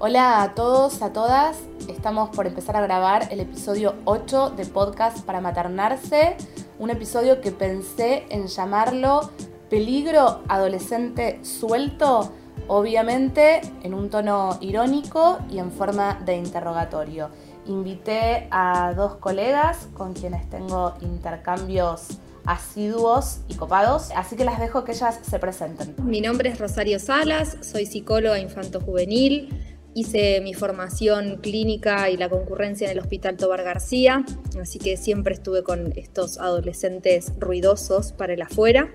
Hola 0.00 0.44
a 0.44 0.54
todos, 0.54 1.02
a 1.02 1.12
todas. 1.12 1.58
Estamos 1.88 2.30
por 2.30 2.46
empezar 2.46 2.76
a 2.76 2.80
grabar 2.80 3.26
el 3.32 3.40
episodio 3.40 3.96
8 4.04 4.50
de 4.50 4.64
podcast 4.64 5.24
para 5.24 5.40
maternarse. 5.40 6.36
Un 6.78 6.90
episodio 6.90 7.40
que 7.40 7.50
pensé 7.50 8.24
en 8.30 8.46
llamarlo 8.46 9.28
Peligro 9.68 10.42
Adolescente 10.46 11.40
Suelto, 11.42 12.32
obviamente 12.68 13.60
en 13.82 13.92
un 13.92 14.08
tono 14.08 14.56
irónico 14.60 15.40
y 15.50 15.58
en 15.58 15.72
forma 15.72 16.20
de 16.24 16.36
interrogatorio. 16.36 17.30
Invité 17.66 18.46
a 18.52 18.94
dos 18.94 19.16
colegas 19.16 19.88
con 19.94 20.14
quienes 20.14 20.48
tengo 20.48 20.94
intercambios 21.00 22.20
asiduos 22.46 23.40
y 23.48 23.56
copados, 23.56 24.12
así 24.14 24.36
que 24.36 24.44
las 24.44 24.60
dejo 24.60 24.84
que 24.84 24.92
ellas 24.92 25.18
se 25.22 25.40
presenten. 25.40 25.96
Mi 25.98 26.20
nombre 26.20 26.50
es 26.50 26.60
Rosario 26.60 27.00
Salas, 27.00 27.56
soy 27.62 27.84
psicóloga 27.84 28.38
infanto-juvenil, 28.38 29.77
hice 29.94 30.40
mi 30.40 30.54
formación 30.54 31.38
clínica 31.42 32.10
y 32.10 32.16
la 32.16 32.28
concurrencia 32.28 32.86
en 32.86 32.92
el 32.92 32.98
Hospital 33.00 33.36
Tobar 33.36 33.62
García, 33.64 34.24
así 34.60 34.78
que 34.78 34.96
siempre 34.96 35.34
estuve 35.34 35.62
con 35.62 35.92
estos 35.96 36.38
adolescentes 36.38 37.32
ruidosos 37.38 38.12
para 38.12 38.34
el 38.34 38.42
afuera. 38.42 38.92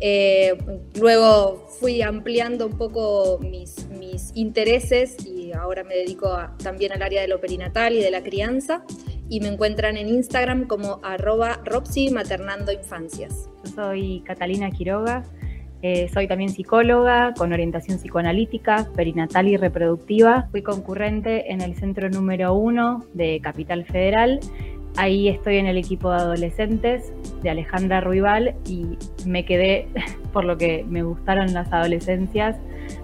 Eh, 0.00 0.56
luego 0.98 1.66
fui 1.80 2.02
ampliando 2.02 2.66
un 2.66 2.78
poco 2.78 3.40
mis, 3.40 3.76
intereses 4.34 5.16
y 5.26 5.52
ahora 5.52 5.84
me 5.84 5.94
dedico 5.94 6.36
también 6.62 6.92
al 6.92 7.02
área 7.02 7.22
de 7.22 7.28
lo 7.28 7.40
perinatal 7.40 7.94
y 7.94 8.00
de 8.00 8.10
la 8.10 8.22
crianza 8.22 8.84
y 9.28 9.40
me 9.40 9.48
encuentran 9.48 9.96
en 9.96 10.08
Instagram 10.08 10.66
como 10.66 11.00
arroba 11.02 11.62
Maternando 12.12 12.72
Infancias. 12.72 13.48
Yo 13.64 13.70
soy 13.74 14.22
Catalina 14.24 14.70
Quiroga, 14.70 15.24
eh, 15.80 16.08
soy 16.12 16.26
también 16.26 16.50
psicóloga 16.50 17.34
con 17.36 17.52
orientación 17.52 17.98
psicoanalítica, 17.98 18.88
perinatal 18.96 19.46
y 19.46 19.56
reproductiva. 19.56 20.48
Fui 20.50 20.62
concurrente 20.62 21.52
en 21.52 21.60
el 21.60 21.76
centro 21.76 22.10
número 22.10 22.54
uno 22.54 23.04
de 23.14 23.40
Capital 23.40 23.84
Federal. 23.84 24.40
Ahí 24.96 25.28
estoy 25.28 25.58
en 25.58 25.66
el 25.66 25.76
equipo 25.76 26.10
de 26.10 26.16
adolescentes 26.16 27.12
de 27.42 27.50
Alejandra 27.50 28.00
Ruibal 28.00 28.56
y 28.66 28.98
me 29.24 29.44
quedé 29.44 29.88
por 30.32 30.44
lo 30.44 30.58
que 30.58 30.84
me 30.88 31.04
gustaron 31.04 31.52
las 31.52 31.72
adolescencias 31.72 32.56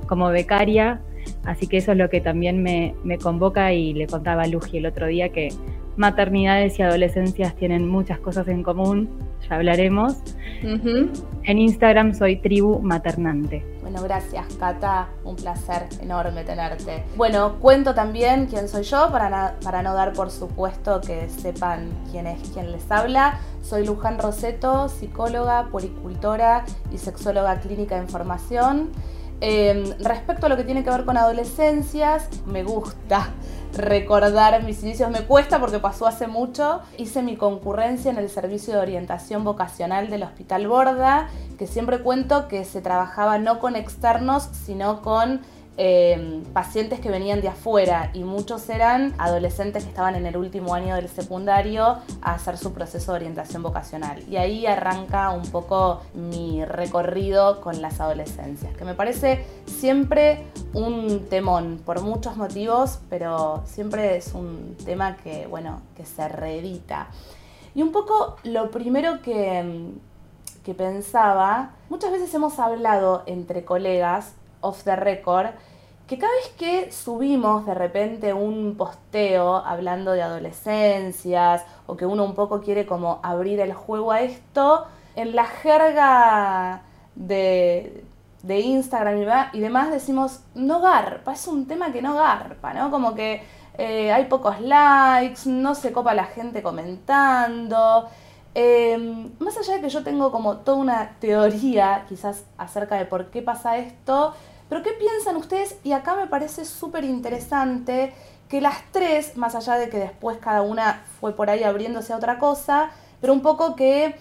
como 0.08 0.28
becaria. 0.30 1.00
Así 1.44 1.68
que 1.68 1.76
eso 1.76 1.92
es 1.92 1.98
lo 1.98 2.10
que 2.10 2.20
también 2.20 2.62
me, 2.62 2.94
me 3.04 3.18
convoca 3.18 3.72
y 3.72 3.94
le 3.94 4.08
contaba 4.08 4.42
a 4.42 4.46
Luji 4.48 4.78
el 4.78 4.86
otro 4.86 5.06
día 5.06 5.28
que 5.28 5.50
maternidades 5.96 6.78
y 6.78 6.82
adolescencias 6.82 7.54
tienen 7.54 7.88
muchas 7.88 8.18
cosas 8.18 8.48
en 8.48 8.62
común, 8.62 9.08
ya 9.48 9.56
hablaremos. 9.56 10.14
En 10.62 11.58
Instagram 11.58 12.14
soy 12.14 12.36
tribu 12.36 12.80
maternante. 12.80 13.64
Bueno, 13.82 14.02
gracias 14.02 14.46
Cata, 14.54 15.08
un 15.24 15.36
placer 15.36 15.86
enorme 16.00 16.42
tenerte. 16.44 17.04
Bueno, 17.16 17.56
cuento 17.60 17.94
también 17.94 18.46
quién 18.46 18.66
soy 18.66 18.82
yo 18.82 19.10
para, 19.12 19.56
para 19.62 19.82
no 19.82 19.92
dar 19.92 20.14
por 20.14 20.30
supuesto 20.30 21.00
que 21.00 21.28
sepan 21.28 21.90
quién 22.10 22.26
es 22.26 22.40
quien 22.50 22.72
les 22.72 22.90
habla. 22.90 23.40
Soy 23.62 23.86
Luján 23.86 24.18
Roseto, 24.18 24.88
psicóloga, 24.88 25.68
policultora 25.70 26.64
y 26.92 26.98
sexóloga 26.98 27.60
clínica 27.60 28.00
de 28.00 28.06
formación. 28.06 28.90
Em, 29.40 29.84
respecto 29.98 30.46
a 30.46 30.48
lo 30.48 30.56
que 30.56 30.64
tiene 30.64 30.84
que 30.84 30.90
ver 30.90 31.04
con 31.04 31.16
adolescencias, 31.16 32.28
me 32.46 32.62
gusta 32.62 33.30
recordar 33.76 34.62
mis 34.62 34.82
inicios. 34.82 35.10
Me 35.10 35.22
cuesta 35.22 35.58
porque 35.60 35.78
pasó 35.78 36.06
hace 36.06 36.26
mucho. 36.26 36.80
Hice 36.96 37.22
mi 37.22 37.36
concurrencia 37.36 38.10
en 38.10 38.18
el 38.18 38.30
servicio 38.30 38.74
de 38.74 38.80
orientación 38.80 39.44
vocacional 39.44 40.10
del 40.10 40.22
Hospital 40.22 40.66
Borda, 40.68 41.28
que 41.58 41.66
siempre 41.66 42.00
cuento 42.00 42.48
que 42.48 42.64
se 42.64 42.80
trabajaba 42.80 43.38
no 43.38 43.58
con 43.58 43.76
externos, 43.76 44.48
sino 44.64 45.02
con 45.02 45.40
Em, 45.76 46.44
pacientes 46.52 47.00
que 47.00 47.10
venían 47.10 47.40
de 47.40 47.48
afuera 47.48 48.10
y 48.14 48.22
muchos 48.22 48.68
eran 48.70 49.12
adolescentes 49.18 49.82
que 49.82 49.88
estaban 49.88 50.14
en 50.14 50.24
el 50.24 50.36
último 50.36 50.72
año 50.72 50.94
del 50.94 51.08
secundario 51.08 51.98
a 52.22 52.34
hacer 52.34 52.56
su 52.58 52.72
proceso 52.72 53.10
de 53.10 53.16
orientación 53.16 53.64
vocacional. 53.64 54.22
Y 54.28 54.36
ahí 54.36 54.66
arranca 54.66 55.30
un 55.30 55.42
poco 55.50 56.02
mi 56.14 56.64
recorrido 56.64 57.60
con 57.60 57.82
las 57.82 58.00
adolescencias, 58.00 58.76
que 58.76 58.84
me 58.84 58.94
parece 58.94 59.44
siempre 59.66 60.46
un 60.74 61.26
temón 61.28 61.82
por 61.84 62.02
muchos 62.02 62.36
motivos, 62.36 63.00
pero 63.10 63.64
siempre 63.66 64.16
es 64.16 64.32
un 64.32 64.76
tema 64.84 65.16
que, 65.16 65.48
bueno, 65.48 65.82
que 65.96 66.06
se 66.06 66.28
reedita. 66.28 67.08
Y 67.74 67.82
un 67.82 67.90
poco 67.90 68.36
lo 68.44 68.70
primero 68.70 69.22
que, 69.22 69.90
que 70.62 70.72
pensaba, 70.72 71.72
muchas 71.90 72.12
veces 72.12 72.32
hemos 72.32 72.60
hablado 72.60 73.24
entre 73.26 73.64
colegas 73.64 74.34
off 74.64 74.84
the 74.84 74.96
record, 74.96 75.50
que 76.06 76.18
cada 76.18 76.32
vez 76.34 76.48
que 76.58 76.92
subimos 76.92 77.64
de 77.66 77.74
repente 77.74 78.32
un 78.34 78.76
posteo 78.76 79.56
hablando 79.56 80.12
de 80.12 80.22
adolescencias 80.22 81.64
o 81.86 81.96
que 81.96 82.04
uno 82.04 82.24
un 82.24 82.34
poco 82.34 82.60
quiere 82.60 82.84
como 82.84 83.20
abrir 83.22 83.60
el 83.60 83.72
juego 83.72 84.12
a 84.12 84.20
esto, 84.20 84.86
en 85.16 85.34
la 85.34 85.46
jerga 85.46 86.82
de, 87.14 88.04
de 88.42 88.60
Instagram 88.60 89.50
y 89.52 89.60
demás 89.60 89.90
decimos, 89.90 90.40
no 90.54 90.80
garpa, 90.80 91.32
es 91.32 91.46
un 91.46 91.66
tema 91.66 91.92
que 91.92 92.02
no 92.02 92.14
garpa, 92.14 92.74
¿no? 92.74 92.90
Como 92.90 93.14
que 93.14 93.42
eh, 93.78 94.12
hay 94.12 94.26
pocos 94.26 94.60
likes, 94.60 95.48
no 95.48 95.74
se 95.74 95.92
copa 95.92 96.14
la 96.14 96.24
gente 96.24 96.62
comentando. 96.62 98.08
Em, 98.54 99.32
más 99.40 99.56
allá 99.56 99.74
de 99.74 99.80
que 99.80 99.88
yo 99.88 100.04
tengo 100.04 100.30
como 100.30 100.58
toda 100.58 100.76
una 100.76 101.16
teoría 101.18 102.04
quizás 102.08 102.44
acerca 102.56 102.96
de 102.96 103.04
por 103.04 103.30
qué 103.30 103.42
pasa 103.42 103.78
esto, 103.78 104.34
pero 104.68 104.82
¿qué 104.82 104.92
piensan 104.92 105.36
ustedes? 105.36 105.76
Y 105.84 105.92
acá 105.92 106.16
me 106.16 106.26
parece 106.26 106.64
súper 106.64 107.04
interesante 107.04 108.12
que 108.48 108.60
las 108.60 108.76
tres, 108.92 109.36
más 109.36 109.54
allá 109.54 109.74
de 109.74 109.88
que 109.88 109.98
después 109.98 110.38
cada 110.38 110.62
una 110.62 111.04
fue 111.20 111.34
por 111.34 111.50
ahí 111.50 111.62
abriéndose 111.62 112.12
a 112.12 112.16
otra 112.16 112.38
cosa, 112.38 112.90
pero 113.20 113.32
un 113.32 113.42
poco 113.42 113.74
que 113.74 114.14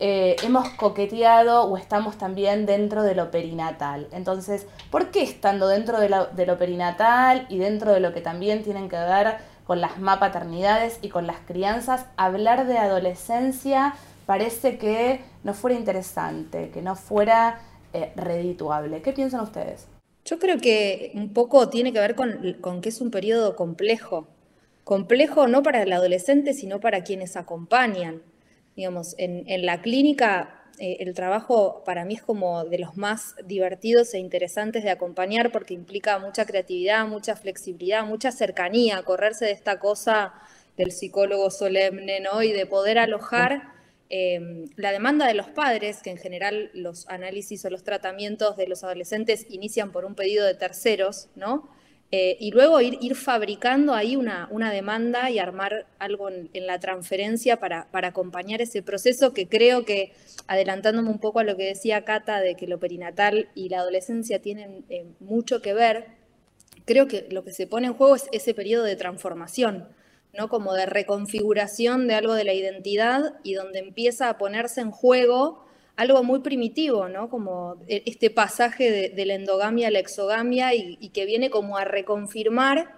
eh, 0.00 0.36
hemos 0.42 0.68
coqueteado 0.70 1.64
o 1.64 1.76
estamos 1.76 2.18
también 2.18 2.66
dentro 2.66 3.02
de 3.02 3.14
lo 3.14 3.30
perinatal. 3.30 4.08
Entonces, 4.12 4.66
¿por 4.90 5.10
qué 5.10 5.22
estando 5.22 5.68
dentro 5.68 6.00
de 6.00 6.08
de 6.32 6.46
lo 6.46 6.58
perinatal 6.58 7.46
y 7.48 7.58
dentro 7.58 7.92
de 7.92 8.00
lo 8.00 8.12
que 8.12 8.20
también 8.20 8.62
tienen 8.62 8.88
que 8.88 8.96
ver 8.96 9.38
con 9.66 9.80
las 9.80 9.98
mapaternidades 9.98 10.98
y 11.02 11.08
con 11.08 11.26
las 11.26 11.38
crianzas, 11.46 12.06
hablar 12.16 12.66
de 12.66 12.78
adolescencia 12.78 13.94
parece 14.26 14.78
que 14.78 15.24
no 15.42 15.54
fuera 15.54 15.76
interesante, 15.76 16.70
que 16.70 16.82
no 16.82 16.96
fuera 16.96 17.60
eh, 17.94 18.12
redituable. 18.16 19.02
¿Qué 19.02 19.12
piensan 19.12 19.42
ustedes? 19.42 19.86
Yo 20.24 20.40
creo 20.40 20.58
que 20.58 21.12
un 21.14 21.32
poco 21.32 21.68
tiene 21.68 21.92
que 21.92 22.00
ver 22.00 22.16
con, 22.16 22.80
que 22.80 22.88
es 22.88 23.00
un 23.00 23.12
periodo 23.12 23.54
complejo. 23.54 24.26
Complejo 24.82 25.46
no 25.46 25.62
para 25.62 25.82
el 25.82 25.92
adolescente, 25.92 26.54
sino 26.54 26.80
para 26.80 27.04
quienes 27.04 27.36
acompañan. 27.36 28.20
Digamos, 28.74 29.14
en, 29.16 29.64
la 29.64 29.80
clínica 29.80 30.64
eh, 30.80 30.96
el 30.98 31.14
trabajo 31.14 31.84
para 31.84 32.04
mí 32.04 32.14
es 32.14 32.22
como 32.22 32.64
de 32.64 32.80
los 32.80 32.96
más 32.96 33.36
divertidos 33.46 34.12
e 34.14 34.18
interesantes 34.18 34.82
de 34.82 34.90
acompañar 34.90 35.52
porque 35.52 35.72
implica 35.72 36.18
mucha 36.18 36.46
creatividad, 36.46 37.06
mucha 37.06 37.36
flexibilidad, 37.36 38.04
mucha 38.04 38.32
cercanía, 38.32 39.04
correrse 39.04 39.44
de 39.44 39.52
esta 39.52 39.78
cosa 39.78 40.34
del 40.76 40.90
psicólogo 40.90 41.48
solemne, 41.50 42.18
¿no? 42.18 42.42
Y 42.42 42.50
de 42.50 42.66
poder 42.66 42.98
alojar 42.98 43.73
Em, 44.16 44.66
la 44.76 44.92
demanda 44.92 45.26
de 45.26 45.34
los 45.34 45.48
padres, 45.48 46.00
que 46.00 46.10
en 46.10 46.18
general 46.18 46.70
los 46.72 47.08
análisis 47.08 47.64
o 47.64 47.70
los 47.70 47.82
tratamientos 47.82 48.56
de 48.56 48.68
los 48.68 48.84
adolescentes 48.84 49.44
inician 49.50 49.90
por 49.90 50.04
un 50.04 50.14
pedido 50.14 50.46
de 50.46 50.54
terceros, 50.54 51.30
¿no? 51.34 51.68
Eh, 52.12 52.36
y 52.38 52.52
luego 52.52 52.80
ir, 52.80 52.96
ir, 53.00 53.16
fabricando 53.16 53.92
ahí 53.92 54.14
una, 54.14 54.46
una, 54.52 54.70
demanda 54.70 55.30
y 55.30 55.40
armar 55.40 55.88
algo 55.98 56.28
en, 56.28 56.48
la 56.64 56.78
transferencia 56.78 57.58
para, 57.58 57.90
para, 57.90 58.08
acompañar 58.08 58.62
ese 58.62 58.82
proceso 58.84 59.34
que 59.34 59.48
creo 59.48 59.84
que, 59.84 60.12
adelantándome 60.46 61.10
un 61.10 61.18
poco 61.18 61.40
a 61.40 61.44
lo 61.44 61.56
que 61.56 61.64
decía 61.64 62.04
Cata, 62.04 62.40
de 62.40 62.54
que 62.54 62.68
lo 62.68 62.78
perinatal 62.78 63.48
y 63.56 63.68
la 63.68 63.78
adolescencia 63.80 64.40
tienen 64.40 64.84
eh, 64.90 65.06
mucho 65.18 65.60
que 65.60 65.74
ver, 65.74 66.06
creo 66.84 67.08
que 67.08 67.26
lo 67.32 67.42
que 67.42 67.52
se 67.52 67.66
pone 67.66 67.88
en 67.88 67.94
juego 67.94 68.14
es 68.14 68.28
ese 68.30 68.54
periodo 68.54 68.84
de 68.84 68.94
transformación 68.94 69.88
¿no? 70.36 70.48
Como 70.48 70.74
de 70.74 70.86
reconfiguración 70.86 72.08
de 72.08 72.14
algo 72.14 72.34
de 72.34 72.44
la 72.44 72.52
identidad 72.52 73.34
y 73.42 73.54
donde 73.54 73.78
empieza 73.78 74.28
a 74.28 74.38
ponerse 74.38 74.80
en 74.80 74.90
juego 74.90 75.64
algo 75.96 76.24
muy 76.24 76.40
primitivo, 76.40 77.08
¿no? 77.08 77.28
Como 77.28 77.76
e, 77.86 78.02
este 78.06 78.30
pasaje 78.30 79.12
de, 79.14 79.26
la 79.26 79.34
endogamia 79.34 79.88
a 79.88 79.90
la 79.90 80.00
exogamia 80.00 80.74
y, 80.74 81.08
que 81.10 81.24
viene 81.24 81.50
como 81.50 81.76
a 81.76 81.84
reconfirmar 81.84 82.88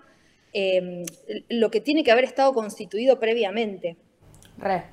em, 0.52 1.04
lo 1.50 1.70
que 1.70 1.80
tiene 1.80 2.04
que 2.04 2.10
haber 2.10 2.24
estado 2.24 2.54
constituido 2.54 3.20
previamente. 3.20 3.96
Re, 4.58 4.84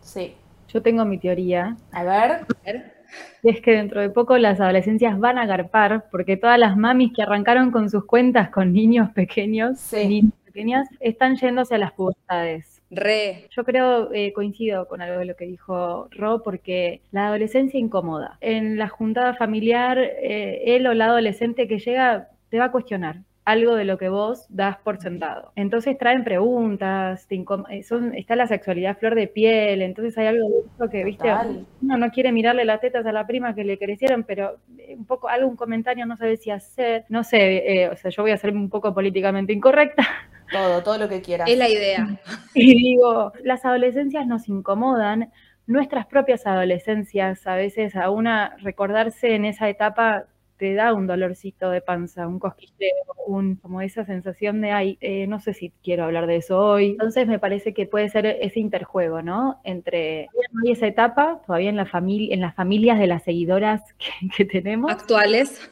sí. 0.00 0.34
Yo 0.68 0.82
tengo 0.82 1.04
mi 1.04 1.18
teoría. 1.18 1.76
A 1.92 2.02
ver. 2.02 2.46
Y 3.44 3.50
es 3.50 3.60
que 3.60 3.70
dentro 3.70 4.00
de 4.00 4.10
poco 4.10 4.36
las 4.38 4.58
adolescencias 4.58 5.20
van 5.20 5.38
a 5.38 5.42
agarpar, 5.42 6.08
porque 6.10 6.36
todas 6.36 6.58
las 6.58 6.76
mamis 6.76 7.12
que 7.14 7.22
arrancaron 7.22 7.70
con 7.70 7.88
sus 7.88 8.04
cuentas 8.06 8.50
con 8.50 8.72
niños 8.72 9.10
pequeños, 9.12 9.78
sí 9.78 10.32
están 11.00 11.36
yéndose 11.36 11.74
a 11.74 11.78
las 11.78 11.92
pubertades. 11.92 12.82
Re. 12.90 13.48
Yo 13.50 13.64
creo, 13.64 14.12
eh, 14.12 14.32
coincido 14.32 14.86
con 14.86 15.02
algo 15.02 15.18
de 15.18 15.24
lo 15.24 15.36
que 15.36 15.46
dijo 15.46 16.08
Ro, 16.12 16.42
porque 16.42 17.02
la 17.10 17.26
adolescencia 17.28 17.80
incomoda. 17.80 18.38
En 18.40 18.78
la 18.78 18.88
juntada 18.88 19.34
familiar, 19.34 19.98
eh, 19.98 20.62
él 20.76 20.86
o 20.86 20.94
la 20.94 21.06
adolescente 21.06 21.66
que 21.66 21.78
llega 21.78 22.28
te 22.50 22.58
va 22.58 22.66
a 22.66 22.72
cuestionar. 22.72 23.22
algo 23.46 23.74
de 23.74 23.84
lo 23.84 23.98
que 23.98 24.08
vos 24.08 24.46
das 24.48 24.78
por 24.78 24.98
sentado. 25.00 25.52
Entonces 25.54 25.98
traen 25.98 26.24
preguntas, 26.24 27.26
eh, 27.30 27.44
está 28.14 28.36
la 28.36 28.46
sexualidad 28.46 28.96
flor 28.98 29.14
de 29.14 29.26
piel, 29.28 29.82
entonces 29.82 30.16
hay 30.16 30.28
algo 30.28 30.48
de 30.48 30.60
eso 30.74 30.90
que, 30.90 31.04
viste, 31.04 31.30
uno 31.82 31.98
no 31.98 32.10
quiere 32.10 32.32
mirarle 32.32 32.64
las 32.64 32.80
tetas 32.80 33.04
a 33.04 33.12
la 33.12 33.26
prima 33.26 33.54
que 33.54 33.64
le 33.64 33.78
crecieron, 33.78 34.24
pero 34.24 34.56
eh, 34.78 34.94
un 34.96 35.04
poco, 35.04 35.28
algún 35.28 35.56
comentario 35.56 36.06
no 36.06 36.16
sabe 36.16 36.38
si 36.38 36.50
hacer, 36.50 37.04
no 37.10 37.22
sé, 37.22 37.82
eh, 37.82 37.88
o 37.90 37.96
sea, 37.96 38.10
yo 38.10 38.22
voy 38.22 38.32
a 38.32 38.38
ser 38.38 38.52
un 38.54 38.70
poco 38.70 38.94
políticamente 38.94 39.52
incorrecta. 39.52 40.06
Todo, 40.54 40.82
todo 40.82 40.98
lo 40.98 41.08
que 41.08 41.20
quieras. 41.20 41.48
Es 41.48 41.58
la 41.58 41.68
idea. 41.68 42.20
Y 42.56 42.76
digo, 42.76 43.32
las 43.42 43.64
adolescencias 43.64 44.28
nos 44.28 44.48
incomodan, 44.48 45.32
nuestras 45.66 46.06
propias 46.06 46.46
adolescencias, 46.46 47.46
a 47.46 47.56
veces 47.56 47.96
a 47.96 48.10
una 48.10 48.56
recordarse 48.58 49.34
en 49.34 49.44
esa 49.44 49.68
etapa 49.68 50.26
te 50.56 50.74
da 50.74 50.92
un 50.92 51.06
dolorcito 51.06 51.70
de 51.70 51.80
panza, 51.80 52.28
un 52.28 52.38
cosquilleo, 52.38 52.94
un, 53.26 53.56
como 53.56 53.80
esa 53.80 54.04
sensación 54.04 54.60
de, 54.60 54.70
ay, 54.70 54.98
eh, 55.00 55.26
no 55.26 55.40
sé 55.40 55.52
si 55.52 55.72
quiero 55.82 56.04
hablar 56.04 56.26
de 56.26 56.36
eso 56.36 56.58
hoy. 56.58 56.90
Entonces 56.90 57.26
me 57.26 57.38
parece 57.38 57.74
que 57.74 57.86
puede 57.86 58.08
ser 58.08 58.26
ese 58.26 58.60
interjuego, 58.60 59.20
¿no? 59.20 59.60
Entre 59.64 60.28
esa 60.64 60.86
etapa, 60.86 61.42
todavía 61.44 61.70
en, 61.70 61.76
la 61.76 61.86
familia, 61.86 62.34
en 62.34 62.40
las 62.40 62.54
familias 62.54 62.98
de 62.98 63.06
las 63.06 63.24
seguidoras 63.24 63.82
que, 64.36 64.44
tenemos. 64.44 64.92
Actuales. 64.92 65.70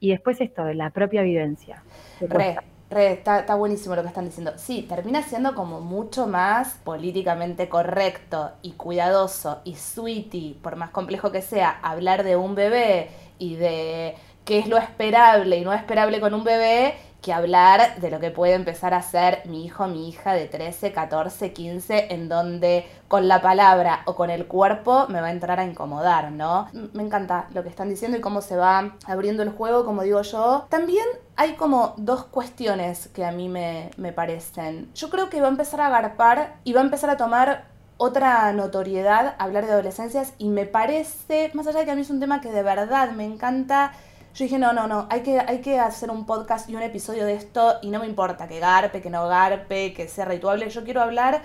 Y 0.00 0.10
después 0.10 0.40
esto, 0.40 0.64
de 0.64 0.74
la 0.74 0.90
propia 0.90 1.22
vivencia. 1.22 1.82
Re, 2.20 2.56
re, 2.90 3.12
está, 3.12 3.40
está 3.40 3.54
buenísimo 3.54 3.94
lo 3.96 4.02
que 4.02 4.08
están 4.08 4.26
diciendo. 4.26 4.52
Sí, 4.56 4.82
termina 4.82 5.22
siendo 5.22 5.54
como 5.54 5.80
mucho 5.80 6.26
más 6.26 6.78
políticamente 6.84 7.68
correcto 7.68 8.52
y 8.62 8.72
cuidadoso 8.72 9.60
y 9.64 9.76
sweetie, 9.76 10.56
por 10.62 10.76
más 10.76 10.90
complejo 10.90 11.32
que 11.32 11.42
sea, 11.42 11.78
hablar 11.82 12.24
de 12.24 12.36
un 12.36 12.54
bebé 12.54 13.10
y 13.38 13.56
de 13.56 14.16
qué 14.44 14.58
es 14.58 14.68
lo 14.68 14.78
esperable 14.78 15.56
y 15.58 15.64
no 15.64 15.72
esperable 15.72 16.20
con 16.20 16.32
un 16.32 16.44
bebé 16.44 16.94
que 17.20 17.32
hablar 17.32 18.00
de 18.00 18.08
lo 18.08 18.20
que 18.20 18.30
puede 18.30 18.54
empezar 18.54 18.94
a 18.94 19.02
ser 19.02 19.42
mi 19.46 19.64
hijo, 19.64 19.88
mi 19.88 20.08
hija 20.08 20.32
de 20.32 20.46
13, 20.46 20.92
14, 20.92 21.52
15, 21.52 22.14
en 22.14 22.28
donde 22.28 22.86
con 23.08 23.26
la 23.26 23.42
palabra 23.42 24.02
o 24.04 24.14
con 24.14 24.30
el 24.30 24.46
cuerpo 24.46 25.06
me 25.08 25.20
va 25.20 25.26
a 25.26 25.32
entrar 25.32 25.58
a 25.58 25.64
incomodar, 25.64 26.30
¿no? 26.30 26.68
Me 26.92 27.02
encanta 27.02 27.48
lo 27.52 27.64
que 27.64 27.68
están 27.68 27.88
diciendo 27.88 28.16
y 28.16 28.20
cómo 28.20 28.42
se 28.42 28.56
va 28.56 28.94
abriendo 29.06 29.42
el 29.42 29.50
juego, 29.50 29.84
como 29.84 30.02
digo 30.02 30.22
yo. 30.22 30.66
También 30.68 31.04
hay 31.36 31.54
como 31.54 31.94
dos 31.98 32.24
cuestiones 32.24 33.08
que 33.08 33.24
a 33.24 33.30
mí 33.30 33.48
me, 33.48 33.90
me 33.96 34.12
parecen. 34.12 34.90
Yo 34.94 35.10
creo 35.10 35.28
que 35.28 35.40
va 35.40 35.48
a 35.48 35.50
empezar 35.50 35.80
a 35.80 35.86
agarpar 35.86 36.56
y 36.64 36.72
va 36.72 36.80
a 36.80 36.84
empezar 36.84 37.10
a 37.10 37.16
tomar 37.16 37.66
otra 37.98 38.52
notoriedad 38.52 39.36
hablar 39.38 39.66
de 39.66 39.72
adolescencias 39.72 40.34
y 40.38 40.48
me 40.48 40.66
parece, 40.66 41.50
más 41.54 41.66
allá 41.66 41.80
de 41.80 41.84
que 41.86 41.90
a 41.92 41.94
mí 41.94 42.02
es 42.02 42.10
un 42.10 42.20
tema 42.20 42.40
que 42.40 42.50
de 42.50 42.62
verdad 42.62 43.12
me 43.12 43.24
encanta, 43.24 43.92
yo 44.34 44.44
dije, 44.44 44.58
no, 44.58 44.72
no, 44.74 44.86
no, 44.86 45.06
hay 45.08 45.22
que, 45.22 45.40
hay 45.40 45.60
que 45.60 45.78
hacer 45.78 46.10
un 46.10 46.26
podcast 46.26 46.68
y 46.68 46.76
un 46.76 46.82
episodio 46.82 47.24
de 47.24 47.34
esto 47.34 47.76
y 47.80 47.88
no 47.90 48.00
me 48.00 48.06
importa 48.06 48.48
que 48.48 48.60
garpe, 48.60 49.00
que 49.00 49.08
no 49.08 49.26
garpe, 49.28 49.94
que 49.94 50.08
sea 50.08 50.26
rituable, 50.26 50.68
yo 50.68 50.84
quiero 50.84 51.00
hablar 51.00 51.42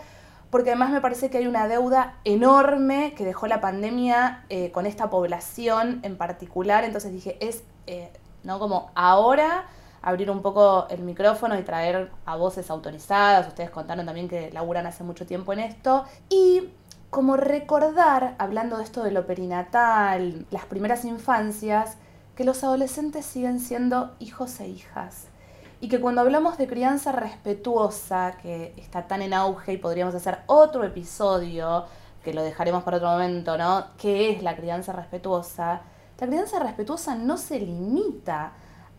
porque 0.50 0.72
además 0.72 0.92
me 0.92 1.00
parece 1.00 1.30
que 1.30 1.38
hay 1.38 1.48
una 1.48 1.70
deuda 1.70 2.18
enorme 2.26 3.14
que 3.16 3.24
dejó 3.24 3.48
la 3.48 3.62
pandemia 3.62 4.44
eh, 4.50 4.72
con 4.72 4.86
esta 4.86 5.10
población 5.10 6.02
en 6.04 6.18
particular, 6.18 6.84
entonces 6.84 7.14
dije, 7.14 7.38
es, 7.40 7.64
eh, 7.88 8.12
¿no? 8.44 8.60
Como 8.60 8.92
ahora 8.94 9.68
abrir 10.02 10.32
un 10.32 10.42
poco 10.42 10.88
el 10.90 11.02
micrófono 11.02 11.58
y 11.58 11.64
traer 11.64 12.12
a 12.26 12.36
voces 12.36 12.70
autorizadas. 12.70 13.48
Ustedes 13.48 13.70
contaron 13.70 14.06
también 14.06 14.28
que 14.28 14.52
laburan 14.52 14.86
hace 14.86 15.04
mucho 15.04 15.26
tiempo 15.26 15.54
en 15.54 15.60
esto. 15.60 16.06
Y 16.30 16.70
como 17.10 17.38
recordar, 17.38 18.36
hablando 18.40 18.78
de 18.78 18.84
esto 18.84 19.04
de 19.04 19.12
lo 19.12 19.26
perinatal, 19.26 20.46
las 20.50 20.66
primeras 20.66 21.06
infancias, 21.06 21.98
que 22.36 22.46
los 22.46 22.64
adolescentes 22.64 23.26
siguen 23.26 23.60
siendo 23.60 24.16
hijos 24.20 24.60
e 24.60 24.68
hijas. 24.68 25.28
Y 25.82 25.90
que 25.90 26.00
cuando 26.00 26.22
hablamos 26.22 26.58
de 26.58 26.68
crianza 26.68 27.12
respetuosa, 27.12 28.38
que 28.42 28.74
está 28.78 29.08
tan 29.08 29.22
en 29.22 29.34
auge 29.34 29.74
y 29.74 29.78
podríamos 29.78 30.16
hacer 30.16 30.40
otro 30.46 30.84
episodio, 30.84 31.86
que 32.24 32.34
lo 32.34 32.44
dejaremos 32.44 32.84
para 32.84 32.98
otro 32.98 33.10
momento, 33.10 33.58
¿no? 33.58 33.88
¿Qué 33.98 34.32
es 34.32 34.44
la 34.44 34.56
crianza 34.56 34.94
respetuosa? 34.94 35.82
La 36.20 36.28
crianza 36.28 36.60
respetuosa 36.60 37.16
no 37.16 37.38
se 37.38 37.60
limita 37.60 38.52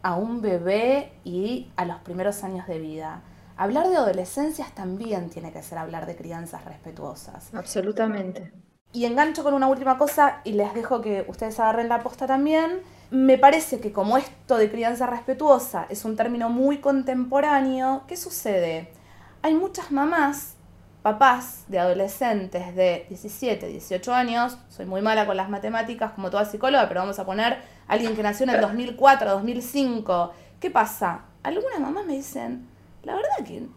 a 0.03 0.15
un 0.15 0.43
bebé 0.43 1.13
y 1.25 1.71
a 1.77 1.85
los 1.85 1.99
primeros 1.99 2.45
años 2.45 2.67
de 2.67 2.79
vida. 2.79 3.23
Hablar 3.57 3.89
de 3.89 3.97
adolescencias 3.97 4.73
también 4.75 5.31
tiene 5.31 5.53
que 5.53 5.63
ser 5.63 5.79
hablar 5.79 6.07
de 6.07 6.17
crianzas 6.17 6.65
respetuosas. 6.65 7.55
Absolutamente. 7.55 8.53
Y 8.93 9.05
engancho 9.05 9.43
con 9.43 9.55
una 9.55 9.69
última 9.69 9.99
cosa 9.99 10.41
y 10.45 10.53
les 10.53 10.75
dejo 10.75 11.01
que 11.01 11.25
ustedes 11.29 11.59
agarren 11.61 11.89
la 11.89 12.03
posta 12.03 12.27
también. 12.27 12.81
Me 13.11 13.39
parece 13.39 13.81
que 13.81 13.93
como 13.93 14.17
esto 14.17 14.57
de 14.57 14.71
crianza 14.71 15.07
respetuosa 15.07 15.87
es 15.89 16.05
un 16.05 16.17
término 16.17 16.49
muy 16.49 16.79
contemporáneo, 16.79 18.03
¿qué 18.07 18.17
sucede? 18.17 18.91
Hay 19.43 19.55
muchas 19.55 19.91
mamás 19.91 20.57
papás 21.03 21.65
de 21.67 21.81
adolescentes 21.81 22.75
de 22.75 23.07
17, 23.09 23.67
18 23.67 24.15
años, 24.15 24.57
soy 24.69 24.87
muy 24.87 25.03
mala 25.03 25.27
con 25.27 25.37
las 25.37 25.51
matemáticas 25.51 26.13
como 26.13 26.31
toda 26.31 26.45
psicóloga, 26.45 26.87
pero 26.89 27.01
vamos 27.01 27.19
a 27.19 27.27
poner 27.27 27.59
alguien 27.89 28.15
que 28.17 28.23
nació 28.23 28.45
en 28.45 28.51
el 28.51 28.61
2004, 28.61 29.31
2005. 29.31 30.33
¿Qué 30.61 30.71
pasa? 30.71 31.27
Algunas 31.43 31.81
mamás 31.81 32.07
me 32.07 32.15
dicen, 32.15 32.69
la 33.03 33.15
verdad 33.15 33.45
que 33.45 33.61
no 33.61 33.69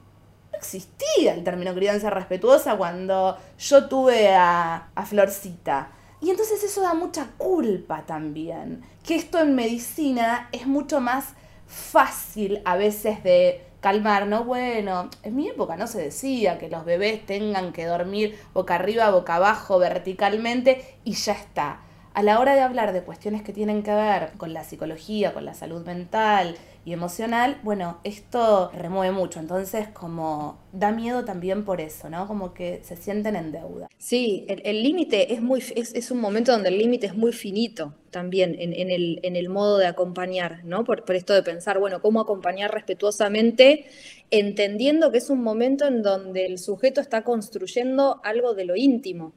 existía 0.54 1.34
el 1.34 1.44
término 1.44 1.74
crianza 1.74 2.10
respetuosa 2.10 2.78
cuando 2.78 3.38
yo 3.58 3.88
tuve 3.88 4.36
a, 4.36 4.90
a 4.94 5.06
Florcita. 5.06 5.90
Y 6.22 6.30
entonces 6.30 6.64
eso 6.64 6.82
da 6.82 6.94
mucha 6.94 7.28
culpa 7.38 8.04
también. 8.06 8.84
Que 9.04 9.16
esto 9.16 9.40
en 9.40 9.56
medicina 9.56 10.50
es 10.52 10.66
mucho 10.66 11.00
más 11.00 11.34
fácil 11.68 12.62
a 12.66 12.78
veces 12.78 13.24
de 13.24 13.66
calmar, 13.86 14.26
¿no? 14.26 14.44
Bueno, 14.44 15.12
en 15.22 15.36
mi 15.36 15.48
época 15.48 15.76
no 15.78 15.86
se 15.86 16.02
decía 16.02 16.58
que 16.58 16.70
los 16.70 16.86
bebés 16.86 17.24
tengan 17.26 17.72
que 17.72 17.86
dormir 17.86 18.40
boca 18.52 18.74
arriba, 18.76 19.12
boca 19.12 19.36
abajo, 19.36 19.78
verticalmente 19.78 20.98
y 21.04 21.14
ya 21.14 21.34
está. 21.34 21.82
A 22.16 22.24
la 22.24 22.40
hora 22.40 22.56
de 22.56 22.62
hablar 22.62 22.94
de 22.94 23.04
cuestiones 23.04 23.44
que 23.44 23.54
tienen 23.54 23.84
que 23.84 23.94
ver 23.94 24.32
con 24.38 24.54
la 24.54 24.64
psicología, 24.64 25.34
con 25.34 25.46
la 25.46 25.54
salud 25.54 25.86
mental, 25.86 26.56
y 26.86 26.94
emocional, 26.94 27.58
bueno, 27.64 28.00
esto 28.04 28.70
remueve 28.72 29.12
mucho, 29.12 29.40
entonces 29.40 29.88
como 29.88 30.60
da 30.72 30.92
miedo 30.92 31.26
también 31.26 31.66
por 31.66 31.82
eso, 31.82 32.12
¿no? 32.12 32.28
Como 32.28 32.54
que 32.54 32.80
se 32.84 32.96
sienten 32.96 33.36
en 33.36 33.52
deuda. 33.52 33.90
Sí, 33.98 34.46
el 34.48 34.84
límite 34.84 35.34
es 35.34 35.42
muy, 35.42 35.64
es, 35.76 36.12
un 36.12 36.22
momento 36.22 36.52
donde 36.52 36.70
el 36.70 36.78
límite 36.78 37.08
es 37.08 37.16
muy 37.16 37.34
finito 37.34 37.96
también 38.12 38.56
en, 38.60 38.92
el, 38.92 39.20
en 39.24 39.36
el 39.36 39.50
modo 39.50 39.80
de 39.80 39.88
acompañar, 39.88 40.64
¿no? 40.64 40.84
Por, 40.84 41.06
por 41.06 41.16
esto 41.16 41.34
de 41.34 41.42
pensar, 41.42 41.80
bueno, 41.80 42.04
cómo 42.04 42.22
acompañar 42.22 42.72
respetuosamente, 42.72 43.88
entendiendo 44.30 45.12
que 45.12 45.18
es 45.18 45.32
un 45.32 45.42
momento 45.42 45.88
en 45.88 46.04
donde 46.04 46.46
el 46.46 46.60
sujeto 46.60 47.02
está 47.02 47.24
construyendo 47.24 48.22
algo 48.24 48.54
de 48.54 48.66
lo 48.66 48.76
íntimo, 48.76 49.34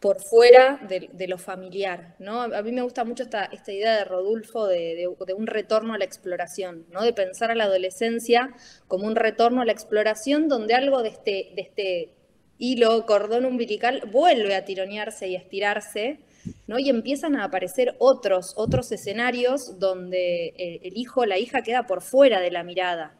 por 0.00 0.22
fuera 0.22 0.80
de, 0.88 1.28
lo 1.28 1.36
familiar, 1.36 2.16
¿no? 2.18 2.40
A 2.40 2.62
mí 2.62 2.72
me 2.72 2.80
gusta 2.80 3.04
mucho 3.04 3.22
esta, 3.22 3.50
idea 3.68 3.98
de 3.98 4.04
Rodulfo 4.04 4.66
de, 4.66 5.06
un 5.36 5.46
retorno 5.46 5.92
a 5.92 5.98
la 5.98 6.06
exploración, 6.06 6.86
¿no? 6.90 7.02
De 7.02 7.12
pensar 7.12 7.50
a 7.50 7.54
la 7.54 7.64
adolescencia 7.64 8.54
como 8.88 9.06
un 9.06 9.14
retorno 9.14 9.60
a 9.60 9.66
la 9.66 9.72
exploración 9.72 10.48
donde 10.48 10.74
algo 10.74 11.02
de 11.02 11.10
este, 11.10 11.60
este 11.60 12.14
hilo, 12.56 13.04
cordón 13.04 13.44
umbilical, 13.44 14.02
vuelve 14.10 14.54
a 14.54 14.64
tironearse 14.64 15.28
y 15.28 15.36
a 15.36 15.38
estirarse, 15.38 16.20
¿no? 16.66 16.78
Y 16.78 16.88
empiezan 16.88 17.36
a 17.36 17.44
aparecer 17.44 17.94
otros, 17.98 18.54
escenarios 18.90 19.78
donde 19.78 20.54
el, 20.56 20.80
el 20.82 20.96
hijo 20.96 21.26
la 21.26 21.36
hija 21.36 21.60
queda 21.60 21.86
por 21.86 22.00
fuera 22.00 22.40
de 22.40 22.50
la 22.50 22.64
mirada, 22.64 23.19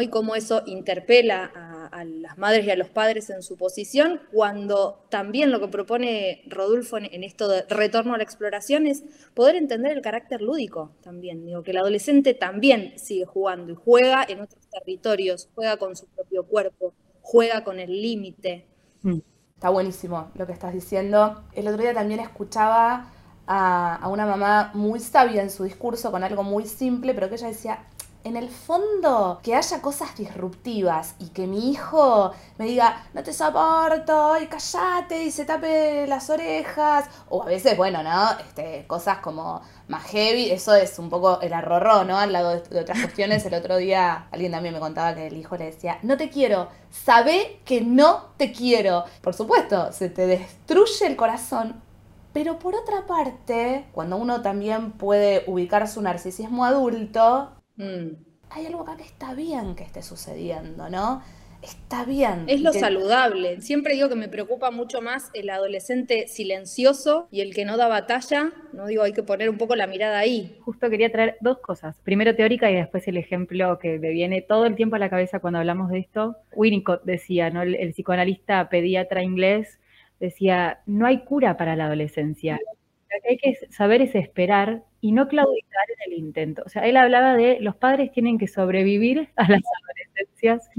y 0.00 0.08
cómo 0.08 0.36
eso 0.36 0.62
interpela 0.66 1.50
a, 1.54 2.04
las 2.04 2.38
madres 2.38 2.66
y 2.66 2.70
a 2.70 2.76
los 2.76 2.88
padres 2.88 3.30
en 3.30 3.42
su 3.42 3.56
posición, 3.56 4.20
cuando 4.32 5.06
también 5.08 5.50
lo 5.50 5.60
que 5.60 5.68
propone 5.68 6.42
Rodulfo 6.46 6.98
en, 6.98 7.24
esto 7.24 7.48
de 7.48 7.62
retorno 7.68 8.14
a 8.14 8.16
la 8.16 8.22
exploración 8.22 8.86
es 8.86 9.02
poder 9.34 9.56
entender 9.56 9.96
el 9.96 10.02
carácter 10.02 10.40
lúdico 10.40 10.92
también, 11.02 11.44
digo, 11.44 11.62
que 11.62 11.72
el 11.72 11.78
adolescente 11.78 12.34
también 12.34 12.92
sigue 12.96 13.24
jugando 13.24 13.72
y 13.72 13.74
juega 13.74 14.24
en 14.28 14.40
otros 14.40 14.68
territorios, 14.68 15.48
juega 15.54 15.78
con 15.78 15.96
su 15.96 16.06
propio 16.06 16.44
cuerpo, 16.44 16.94
juega 17.22 17.64
con 17.64 17.80
el 17.80 17.90
límite. 18.00 18.66
Mm. 19.02 19.18
Está 19.54 19.70
buenísimo 19.70 20.30
lo 20.36 20.46
que 20.46 20.52
estás 20.52 20.72
diciendo. 20.72 21.42
El 21.54 21.68
otro 21.68 21.82
día 21.82 21.92
también 21.92 22.20
escuchaba 22.20 23.10
a, 23.46 24.08
una 24.08 24.26
mamá 24.26 24.70
muy 24.74 25.00
sabia 25.00 25.42
en 25.42 25.50
su 25.50 25.64
discurso 25.64 26.12
con 26.12 26.22
algo 26.22 26.44
muy 26.44 26.64
simple, 26.66 27.14
pero 27.14 27.28
que 27.28 27.34
ella 27.34 27.48
decía, 27.48 27.84
en 28.24 28.36
el 28.36 28.48
fondo, 28.48 29.40
que 29.42 29.54
haya 29.54 29.80
cosas 29.80 30.16
disruptivas 30.16 31.14
y 31.18 31.28
que 31.28 31.46
mi 31.46 31.70
hijo 31.70 32.32
me 32.58 32.66
diga, 32.66 33.06
no 33.14 33.22
te 33.22 33.32
soporto, 33.32 34.40
y 34.40 34.46
callate, 34.46 35.24
y 35.24 35.30
se 35.30 35.44
tape 35.44 36.06
las 36.06 36.28
orejas, 36.30 37.06
o 37.28 37.42
a 37.42 37.46
veces, 37.46 37.76
bueno, 37.76 38.02
¿no? 38.02 38.30
Este, 38.40 38.86
cosas 38.86 39.18
como 39.18 39.62
más 39.88 40.04
heavy, 40.04 40.50
eso 40.50 40.74
es 40.74 40.98
un 40.98 41.10
poco 41.10 41.40
el 41.40 41.52
arrorró, 41.52 42.04
¿no? 42.04 42.18
Al 42.18 42.32
lado 42.32 42.60
de, 42.60 42.80
otras 42.80 43.00
cuestiones, 43.00 43.44
el 43.46 43.54
otro 43.54 43.76
día 43.76 44.26
alguien 44.30 44.52
también 44.52 44.74
me 44.74 44.80
contaba 44.80 45.14
que 45.14 45.26
el 45.26 45.36
hijo 45.36 45.56
le 45.56 45.66
decía, 45.66 45.98
no 46.02 46.16
te 46.16 46.30
quiero, 46.30 46.68
sabe 46.90 47.60
que 47.64 47.80
no 47.80 48.26
te 48.36 48.52
quiero. 48.52 49.04
Por 49.22 49.34
supuesto, 49.34 49.92
se 49.92 50.10
te 50.10 50.26
destruye 50.26 51.06
el 51.06 51.16
corazón, 51.16 51.82
pero 52.32 52.58
por 52.58 52.76
otra 52.76 53.06
parte, 53.06 53.86
cuando 53.92 54.16
uno 54.16 54.42
también 54.42 54.92
puede 54.92 55.42
ubicar 55.46 55.88
su 55.88 56.00
narcisismo 56.02 56.64
adulto, 56.64 57.50
Mm. 57.80 58.16
hay 58.50 58.66
algo 58.66 58.82
acá 58.82 58.96
que 58.96 59.04
está 59.04 59.34
bien 59.34 59.74
que 59.74 59.84
esté 59.84 60.02
sucediendo, 60.02 60.88
¿no? 60.90 61.22
está 61.62 62.04
bien. 62.04 62.44
Es 62.46 62.60
lo 62.62 62.72
saludable. 62.72 63.60
Siempre 63.60 63.94
digo 63.94 64.08
que 64.08 64.14
me 64.14 64.28
preocupa 64.28 64.70
mucho 64.70 65.00
más 65.02 65.30
el 65.34 65.50
adolescente 65.50 66.28
silencioso 66.28 67.28
y 67.30 67.40
el 67.40 67.54
que 67.54 67.64
no 67.64 67.76
da 67.76 67.88
batalla. 67.88 68.52
No 68.72 68.86
digo, 68.86 69.02
hay 69.02 69.12
que 69.12 69.22
poner 69.22 69.50
un 69.50 69.58
poco 69.58 69.76
la 69.76 69.86
mirada 69.86 70.18
ahí. 70.18 70.56
Justo 70.60 70.88
quería 70.90 71.10
traer 71.12 71.36
dos 71.40 71.58
cosas. 71.58 72.00
Primero 72.02 72.34
teórica 72.34 72.70
y 72.70 72.74
después 72.74 73.06
el 73.08 73.16
ejemplo 73.16 73.78
que 73.78 73.98
me 73.98 74.10
viene 74.10 74.42
todo 74.42 74.66
el 74.66 74.76
tiempo 74.76 74.96
a 74.96 74.98
la 74.98 75.10
cabeza 75.10 75.40
cuando 75.40 75.58
hablamos 75.58 75.90
de 75.90 75.98
esto. 75.98 76.36
Winnicott 76.54 77.04
decía, 77.04 77.50
¿no? 77.50 77.62
el, 77.62 77.92
psicoanalista 77.92 78.68
pediatra 78.68 79.22
inglés, 79.22 79.78
decía, 80.18 80.80
no 80.86 81.06
hay 81.06 81.24
cura 81.24 81.56
para 81.56 81.76
la 81.76 81.86
adolescencia. 81.86 82.58
Lo 82.58 83.22
que 83.22 83.28
hay 83.30 83.38
que 83.38 83.54
saber 83.70 84.02
es 84.02 84.14
esperar 84.14 84.84
y 85.00 85.12
no 85.12 85.28
claudicar 85.28 85.84
en 85.88 86.12
el 86.12 86.18
intento. 86.18 86.62
O 86.66 86.68
sea, 86.68 86.86
él 86.86 86.96
hablaba 86.96 87.34
de 87.34 87.58
los 87.60 87.76
padres 87.76 88.12
tienen 88.12 88.38
que 88.38 88.46
sobrevivir 88.46 89.30
a 89.36 89.48
las 89.48 89.62
adolescencias 89.82 90.70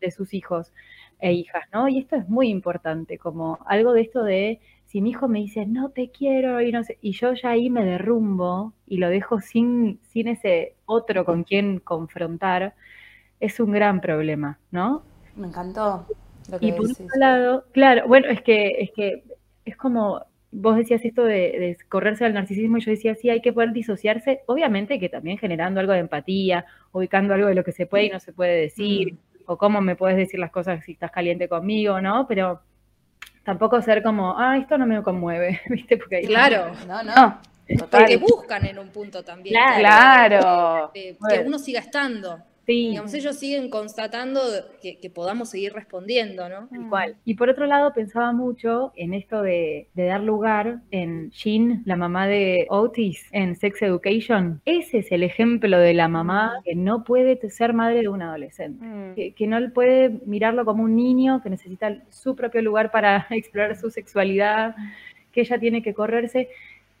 de 0.00 0.10
sus 0.10 0.34
hijos 0.34 0.72
e 1.20 1.32
hijas, 1.32 1.64
¿no? 1.72 1.88
Y 1.88 1.98
esto 1.98 2.16
es 2.16 2.28
muy 2.28 2.48
importante, 2.48 3.18
como 3.18 3.58
algo 3.66 3.92
de 3.92 4.02
esto 4.02 4.22
de 4.22 4.60
si 4.86 5.02
mi 5.02 5.10
hijo 5.10 5.28
me 5.28 5.40
dice 5.40 5.66
no 5.66 5.90
te 5.90 6.10
quiero 6.10 6.60
y 6.60 6.72
no 6.72 6.82
sé, 6.82 6.98
y 7.02 7.12
yo 7.12 7.34
ya 7.34 7.50
ahí 7.50 7.70
me 7.70 7.84
derrumbo 7.84 8.72
y 8.86 8.98
lo 8.98 9.08
dejo 9.08 9.40
sin, 9.40 10.00
sin 10.08 10.28
ese 10.28 10.76
otro 10.86 11.24
con 11.24 11.44
quien 11.44 11.80
confrontar, 11.80 12.74
es 13.40 13.60
un 13.60 13.72
gran 13.72 14.00
problema, 14.00 14.58
¿no? 14.70 15.02
Me 15.36 15.48
encantó. 15.48 16.06
Lo 16.50 16.58
que 16.58 16.66
y 16.66 16.72
por 16.72 16.90
otro 16.90 17.06
lado, 17.18 17.64
claro, 17.72 18.08
bueno, 18.08 18.28
es 18.28 18.40
que, 18.42 18.68
es 18.80 18.90
que 18.92 19.22
es 19.64 19.76
como 19.76 20.22
vos 20.50 20.76
decías 20.76 21.04
esto 21.04 21.24
de, 21.24 21.76
correrse 21.88 22.24
al 22.24 22.34
narcisismo 22.34 22.78
y 22.78 22.80
yo 22.80 22.90
decía, 22.90 23.14
sí, 23.14 23.30
hay 23.30 23.40
que 23.40 23.52
poder 23.52 23.72
disociarse, 23.72 24.40
obviamente 24.46 24.98
que 24.98 25.08
también 25.08 25.38
generando 25.38 25.80
algo 25.80 25.92
de 25.92 26.00
empatía, 26.00 26.64
ubicando 26.92 27.34
algo 27.34 27.48
de 27.48 27.54
lo 27.54 27.64
que 27.64 27.72
se 27.72 27.86
puede 27.86 28.06
y 28.06 28.10
no 28.10 28.20
se 28.20 28.32
puede 28.32 28.60
decir, 28.60 29.14
mm 29.14 29.18
o 29.48 29.56
cómo 29.56 29.80
me 29.80 29.96
puedes 29.96 30.16
decir 30.16 30.38
las 30.38 30.50
cosas 30.50 30.84
si 30.84 30.92
estás 30.92 31.10
caliente 31.10 31.48
conmigo, 31.48 32.02
¿no? 32.02 32.26
Pero 32.28 32.60
tampoco 33.44 33.80
ser 33.80 34.02
como, 34.02 34.38
ah, 34.38 34.58
esto 34.58 34.76
no 34.76 34.86
me 34.86 35.02
conmueve, 35.02 35.62
¿viste? 35.70 35.96
Porque 35.96 36.20
claro, 36.20 36.72
no, 36.86 37.02
no. 37.02 37.40
Porque 37.90 38.18
buscan 38.18 38.66
en 38.66 38.78
un 38.78 38.90
punto 38.90 39.24
también. 39.24 39.54
Claro. 39.54 40.90
que 40.92 41.16
uno 41.44 41.58
siga 41.58 41.80
estando. 41.80 42.38
Digamos, 42.68 43.14
ellos 43.14 43.36
siguen 43.36 43.70
constatando 43.70 44.40
que, 44.82 45.10
podamos 45.14 45.48
seguir 45.50 45.72
respondiendo, 45.72 46.48
¿no? 46.50 46.68
Igual. 46.70 47.16
Y 47.24 47.34
por 47.34 47.48
otro 47.48 47.64
lado, 47.64 47.94
pensaba 47.94 48.32
mucho 48.32 48.92
en 48.94 49.14
esto 49.14 49.40
de, 49.40 49.88
dar 49.94 50.20
lugar 50.20 50.80
en 50.90 51.30
Jean, 51.30 51.82
la 51.86 51.96
mamá 51.96 52.26
de 52.26 52.66
Otis, 52.68 53.26
en 53.32 53.56
Sex 53.56 53.80
Education. 53.80 54.60
Ese 54.66 54.98
es 54.98 55.10
el 55.12 55.22
ejemplo 55.22 55.78
de 55.78 55.94
la 55.94 56.08
mamá 56.08 56.60
que 56.62 56.74
no 56.74 57.04
puede 57.04 57.38
ser 57.48 57.72
madre 57.72 58.02
de 58.02 58.08
un 58.08 58.20
adolescente, 58.20 58.84
mm. 58.84 59.14
que, 59.14 59.32
que 59.32 59.46
no 59.46 59.58
puede 59.72 60.20
mirarlo 60.26 60.66
como 60.66 60.82
un 60.82 60.94
niño 60.94 61.40
que 61.42 61.48
necesita 61.48 61.96
su 62.10 62.36
propio 62.36 62.60
lugar 62.60 62.90
para 62.90 63.26
explorar 63.30 63.76
su 63.76 63.90
sexualidad, 63.90 64.76
que 65.32 65.40
ella 65.40 65.58
tiene 65.58 65.82
que 65.82 65.94
correrse. 65.94 66.50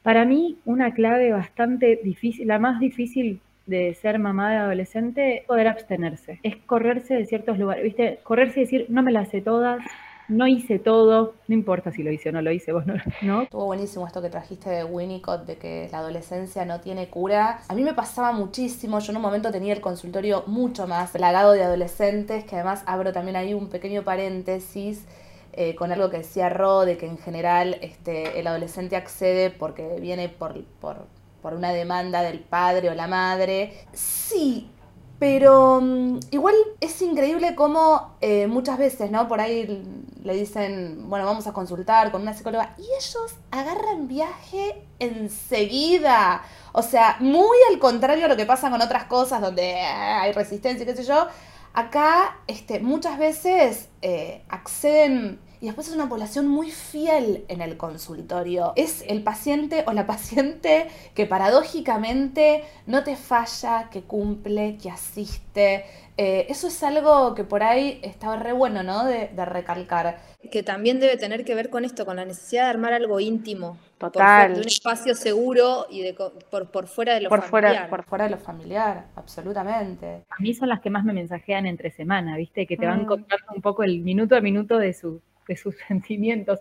Para 0.02 0.24
mí, 0.24 0.56
una 0.64 0.94
clave 0.94 1.30
bastante 1.32 2.00
difícil, 2.02 2.48
la 2.48 2.58
más 2.58 2.80
difícil 2.80 3.40
de 3.68 3.94
ser 3.94 4.18
mamá 4.18 4.50
de 4.50 4.56
adolescente, 4.56 5.44
poder 5.46 5.68
abstenerse. 5.68 6.40
Es 6.42 6.56
correrse 6.56 7.14
de 7.14 7.26
ciertos 7.26 7.58
lugares, 7.58 7.84
¿viste? 7.84 8.20
Correrse 8.22 8.60
y 8.60 8.62
decir, 8.64 8.86
no 8.88 9.02
me 9.02 9.12
las 9.12 9.28
sé 9.28 9.42
todas, 9.42 9.80
no 10.28 10.46
hice 10.46 10.78
todo, 10.78 11.34
no 11.48 11.54
importa 11.54 11.92
si 11.92 12.02
lo 12.02 12.10
hice 12.10 12.30
o 12.30 12.32
no 12.32 12.42
lo 12.42 12.50
hice, 12.50 12.72
vos 12.72 12.86
no. 12.86 12.94
¿no? 13.22 13.42
Estuvo 13.42 13.66
buenísimo 13.66 14.06
esto 14.06 14.22
que 14.22 14.30
trajiste 14.30 14.70
de 14.70 14.84
Winnicott, 14.84 15.46
de 15.46 15.56
que 15.56 15.88
la 15.92 15.98
adolescencia 15.98 16.64
no 16.64 16.80
tiene 16.80 17.08
cura. 17.08 17.60
A 17.68 17.74
mí 17.74 17.82
me 17.82 17.94
pasaba 17.94 18.32
muchísimo, 18.32 18.98
yo 19.00 19.10
en 19.12 19.16
un 19.16 19.22
momento 19.22 19.50
tenía 19.50 19.74
el 19.74 19.80
consultorio 19.80 20.44
mucho 20.46 20.86
más 20.86 21.10
plagado 21.10 21.52
de 21.52 21.62
adolescentes, 21.62 22.44
que 22.44 22.56
además 22.56 22.82
abro 22.86 23.12
también 23.12 23.36
ahí 23.36 23.54
un 23.54 23.68
pequeño 23.68 24.02
paréntesis. 24.02 25.06
Eh, 25.54 25.74
con 25.74 25.90
algo 25.90 26.08
que 26.08 26.18
decía 26.18 26.50
Ro, 26.50 26.84
de 26.84 26.96
que 26.96 27.06
en 27.06 27.18
general 27.18 27.78
este, 27.80 28.38
el 28.38 28.46
adolescente 28.46 28.94
accede 28.94 29.50
porque 29.50 29.98
viene 30.00 30.28
por, 30.28 30.62
por 30.80 31.06
por 31.42 31.54
una 31.54 31.72
demanda 31.72 32.22
del 32.22 32.40
padre 32.40 32.90
o 32.90 32.94
la 32.94 33.06
madre. 33.06 33.86
Sí, 33.92 34.70
pero 35.18 35.80
mm, 35.80 36.20
igual 36.30 36.54
es 36.80 37.00
increíble 37.02 37.54
cómo 37.54 38.16
eh, 38.20 38.46
muchas 38.46 38.78
veces, 38.78 39.10
¿no? 39.10 39.26
Por 39.28 39.40
ahí 39.40 39.82
le 40.22 40.34
dicen, 40.34 41.08
bueno, 41.08 41.24
vamos 41.24 41.46
a 41.46 41.52
consultar 41.52 42.10
con 42.12 42.22
una 42.22 42.34
psicóloga 42.34 42.74
y 42.78 42.82
ellos 42.82 43.34
agarran 43.50 44.06
viaje 44.06 44.84
enseguida. 44.98 46.42
O 46.72 46.82
sea, 46.82 47.16
muy 47.20 47.56
al 47.70 47.78
contrario 47.78 48.26
a 48.26 48.28
lo 48.28 48.36
que 48.36 48.46
pasa 48.46 48.70
con 48.70 48.80
otras 48.80 49.04
cosas 49.04 49.40
donde 49.40 49.70
eh, 49.70 49.82
hay 49.82 50.32
resistencia, 50.32 50.86
qué 50.86 50.94
sé 50.94 51.04
yo. 51.04 51.26
Acá 51.72 52.38
este, 52.46 52.80
muchas 52.80 53.18
veces 53.18 53.88
eh, 54.02 54.44
acceden 54.48 55.40
y 55.60 55.66
después 55.66 55.88
es 55.88 55.94
una 55.94 56.08
población 56.08 56.46
muy 56.46 56.70
fiel 56.70 57.44
en 57.48 57.60
el 57.60 57.76
consultorio. 57.76 58.72
Es 58.76 59.04
el 59.08 59.22
paciente 59.22 59.84
o 59.86 59.92
la 59.92 60.06
paciente 60.06 60.88
que 61.14 61.26
paradójicamente 61.26 62.64
no 62.86 63.02
te 63.02 63.16
falla, 63.16 63.88
que 63.90 64.02
cumple, 64.02 64.78
que 64.80 64.90
asiste. 64.90 65.84
Eh, 66.16 66.46
eso 66.48 66.66
es 66.66 66.82
algo 66.82 67.34
que 67.34 67.44
por 67.44 67.62
ahí 67.62 68.00
estaba 68.02 68.36
re 68.36 68.52
bueno, 68.52 68.82
¿no? 68.82 69.04
De, 69.04 69.30
recalcar. 69.44 70.18
Que 70.50 70.62
también 70.62 71.00
debe 71.00 71.16
tener 71.16 71.44
que 71.44 71.54
ver 71.54 71.70
con 71.70 71.84
esto, 71.84 72.06
con 72.06 72.16
la 72.16 72.24
necesidad 72.24 72.64
de 72.64 72.70
armar 72.70 72.92
algo 72.92 73.20
íntimo. 73.20 73.78
Total. 73.98 74.54
de 74.54 74.60
un 74.60 74.66
espacio 74.68 75.16
seguro 75.16 75.86
y 75.90 76.02
de, 76.02 76.14
por, 76.50 76.70
por 76.70 76.86
fuera 76.86 77.14
de 77.14 77.22
lo 77.22 77.28
por 77.28 77.42
familiar. 77.42 77.72
Fuera, 77.72 77.90
por 77.90 78.04
fuera 78.04 78.24
de 78.24 78.30
lo 78.30 78.38
familiar, 78.38 79.06
absolutamente. 79.16 80.22
A 80.30 80.40
mí 80.40 80.54
son 80.54 80.68
las 80.68 80.80
que 80.80 80.88
más 80.88 81.04
me 81.04 81.12
mensajean 81.12 81.66
entre 81.66 81.90
semana, 81.90 82.36
¿viste? 82.36 82.64
Que 82.64 82.76
te 82.76 82.86
van 82.86 83.02
mm. 83.02 83.06
contando 83.06 83.46
un 83.56 83.60
poco 83.60 83.82
el 83.82 84.00
minuto 84.00 84.36
a 84.36 84.40
minuto 84.40 84.78
de 84.78 84.94
su 84.94 85.20
de 85.48 85.56
sus 85.56 85.76
sentimientos, 85.88 86.60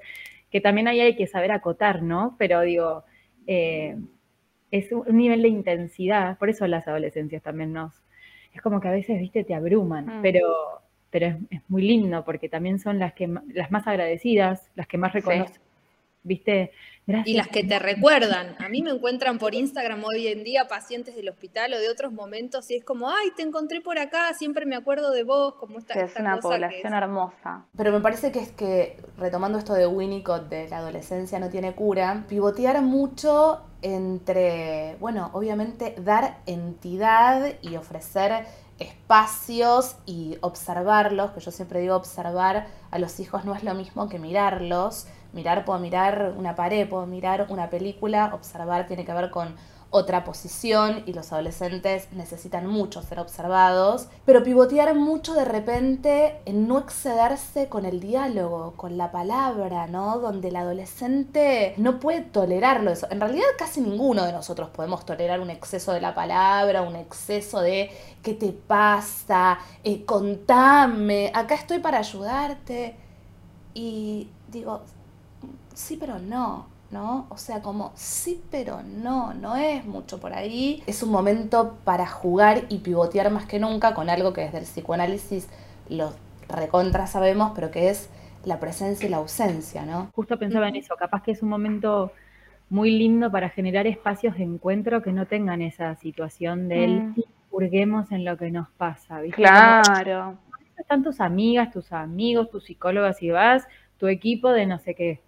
que 0.49 0.61
también 0.61 0.87
ahí 0.87 1.01
hay 1.01 1.15
que 1.15 1.27
saber 1.27 1.51
acotar, 1.51 2.01
¿no? 2.01 2.35
Pero 2.39 2.61
digo, 2.61 3.03
eh, 3.45 3.95
es 4.71 4.91
un 4.91 5.15
nivel 5.15 5.41
de 5.41 5.49
intensidad, 5.49 6.37
por 6.37 6.49
eso 6.49 6.67
las 6.67 6.87
adolescencias 6.87 7.43
también 7.43 7.73
nos, 7.73 8.03
es 8.53 8.61
como 8.61 8.81
que 8.81 8.87
a 8.87 8.91
veces, 8.91 9.19
viste, 9.19 9.43
te 9.43 9.53
abruman, 9.53 10.19
mm. 10.19 10.21
pero, 10.21 10.81
pero 11.09 11.37
es, 11.49 11.61
muy 11.67 11.83
lindo 11.83 12.23
porque 12.25 12.49
también 12.49 12.79
son 12.79 12.99
las, 12.99 13.13
que, 13.13 13.29
las 13.53 13.71
más 13.71 13.87
agradecidas, 13.87 14.71
las 14.75 14.87
que 14.87 14.97
más 14.97 15.13
reconocen, 15.13 15.61
viste, 16.23 16.71
y 17.25 17.33
las 17.35 17.47
que 17.47 17.63
te 17.63 17.79
recuerdan. 17.79 18.55
A 18.59 18.67
mí 18.67 18.81
me 18.81 18.91
encuentran 18.91 19.39
por 19.39 19.55
Instagram 19.55 20.03
hoy 20.03 20.27
en 20.27 20.43
día 20.43 20.67
pacientes 20.67 21.15
del 21.15 21.29
hospital 21.29 21.73
o 21.73 21.79
de 21.79 21.89
otros 21.89 22.11
momentos 22.11 22.69
y 22.69 22.75
es 22.75 22.83
como, 22.83 23.09
ay, 23.09 23.31
te 23.35 23.43
encontré 23.43 23.81
por 23.81 23.97
acá, 23.97 24.33
siempre 24.33 24.65
me 24.65 24.75
acuerdo 24.75 25.11
de 25.11 25.23
vos, 25.23 25.55
como 25.55 25.79
esta, 25.79 25.93
es 25.93 26.15
una 26.17 26.37
población 26.37 26.93
hermosa. 26.93 27.65
Pero 27.77 27.91
me 27.91 28.01
parece 28.01 28.31
que 28.31 28.39
es 28.39 28.51
que, 28.51 28.97
retomando 29.17 29.57
esto 29.57 29.73
de 29.73 29.87
Winnicott, 29.87 30.49
de 30.49 30.67
la 30.67 30.79
adolescencia 30.79 31.39
no 31.39 31.49
tiene 31.49 31.73
cura, 31.73 32.25
pivotear 32.27 32.81
mucho 32.81 33.61
entre, 33.81 34.97
bueno, 34.99 35.29
obviamente 35.33 35.95
dar 35.99 36.39
entidad 36.45 37.53
y 37.61 37.75
ofrecer 37.77 38.45
espacios 38.79 39.95
y 40.05 40.37
observarlos, 40.41 41.31
que 41.31 41.39
yo 41.39 41.51
siempre 41.51 41.79
digo 41.79 41.95
observar 41.95 42.67
a 42.91 42.99
los 42.99 43.19
hijos 43.19 43.45
no 43.45 43.55
es 43.55 43.63
lo 43.63 43.73
mismo 43.73 44.09
que 44.09 44.19
mirarlos, 44.19 45.07
mirar 45.33 45.65
puedo 45.65 45.79
mirar 45.79 46.33
una 46.37 46.55
pared, 46.55 46.87
puedo 46.87 47.05
mirar 47.05 47.47
una 47.49 47.69
película, 47.69 48.31
observar 48.33 48.87
tiene 48.87 49.05
que 49.05 49.13
ver 49.13 49.29
con 49.29 49.55
otra 49.89 50.23
posición 50.23 51.03
y 51.05 51.13
los 51.13 51.31
adolescentes 51.31 52.09
necesitan 52.11 52.67
mucho 52.67 53.01
ser 53.01 53.19
observados, 53.19 54.07
pero 54.25 54.43
pivotear 54.43 54.93
mucho 54.95 55.33
de 55.33 55.45
repente 55.45 56.41
en 56.45 56.67
no 56.67 56.77
excederse 56.79 57.69
con 57.69 57.85
el 57.85 58.01
diálogo, 58.01 58.73
con 58.75 58.97
la 58.97 59.11
palabra, 59.11 59.87
¿no? 59.87 60.19
Donde 60.19 60.49
el 60.49 60.57
adolescente 60.57 61.73
no 61.77 61.99
puede 61.99 62.21
tolerarlo 62.21 62.91
eso. 62.91 63.07
En 63.11 63.21
realidad 63.21 63.45
casi 63.57 63.79
ninguno 63.79 64.25
de 64.25 64.33
nosotros 64.33 64.69
podemos 64.69 65.05
tolerar 65.05 65.39
un 65.39 65.49
exceso 65.49 65.93
de 65.93 66.01
la 66.01 66.13
palabra, 66.13 66.81
un 66.81 66.95
exceso 66.95 67.61
de 67.61 67.89
¿qué 68.21 68.33
te 68.33 68.51
pasa? 68.51 69.59
Eh, 69.83 70.03
contame, 70.05 71.31
acá 71.33 71.55
estoy 71.55 71.79
para 71.79 71.99
ayudarte. 71.99 72.97
Y 73.73 74.29
digo, 74.49 74.81
sí, 75.77 75.97
pero 75.97 76.19
no 76.19 76.65
¿no? 76.91 77.27
O 77.29 77.37
sea, 77.37 77.61
como 77.61 77.91
sí, 77.95 78.41
pero 78.49 78.81
no, 78.83 79.33
no 79.33 79.55
es 79.55 79.85
mucho 79.85 80.19
por 80.19 80.33
ahí. 80.33 80.83
Es 80.87 81.03
un 81.03 81.11
momento 81.11 81.77
para 81.83 82.07
jugar 82.07 82.63
y 82.69 82.79
pivotear 82.79 83.31
más 83.31 83.45
que 83.45 83.59
nunca 83.59 83.93
con 83.93 84.09
algo 84.09 84.33
que 84.33 84.41
desde 84.41 84.59
el 84.59 84.63
psicoanálisis 84.63 85.49
lo 85.89 86.13
recontra 86.47 87.07
sabemos, 87.07 87.51
pero 87.55 87.71
que 87.71 87.89
es 87.89 88.09
la 88.45 88.59
presencia 88.59 89.07
y 89.07 89.09
la 89.09 89.17
ausencia, 89.17 89.85
¿no? 89.85 90.09
Justo 90.15 90.39
pensaba 90.39 90.69
en 90.69 90.77
eso, 90.77 90.95
capaz 90.95 91.23
que 91.23 91.31
es 91.31 91.43
un 91.43 91.49
momento 91.49 92.11
muy 92.69 92.91
lindo 92.91 93.31
para 93.31 93.49
generar 93.49 93.87
espacios 93.87 94.37
de 94.37 94.43
encuentro 94.43 95.01
que 95.01 95.11
no 95.11 95.25
tengan 95.25 95.61
esa 95.61 95.95
situación 95.95 96.69
del 96.69 97.03
mm. 97.03 97.15
purguemos 97.49 98.11
en 98.11 98.23
lo 98.23 98.37
que 98.37 98.51
nos 98.51 98.69
pasa, 98.69 99.19
¿viste? 99.19 99.41
Claro. 99.41 100.37
están 100.77 101.03
tus 101.03 101.19
amigas, 101.19 101.71
tus 101.71 101.91
amigos, 101.91 102.49
tus 102.49 102.65
psicólogas 102.65 103.21
y 103.21 103.31
vas, 103.31 103.67
tu 103.97 104.07
equipo 104.07 104.51
de 104.51 104.65
no 104.65 104.79
sé 104.79 104.95
qué 104.95 105.26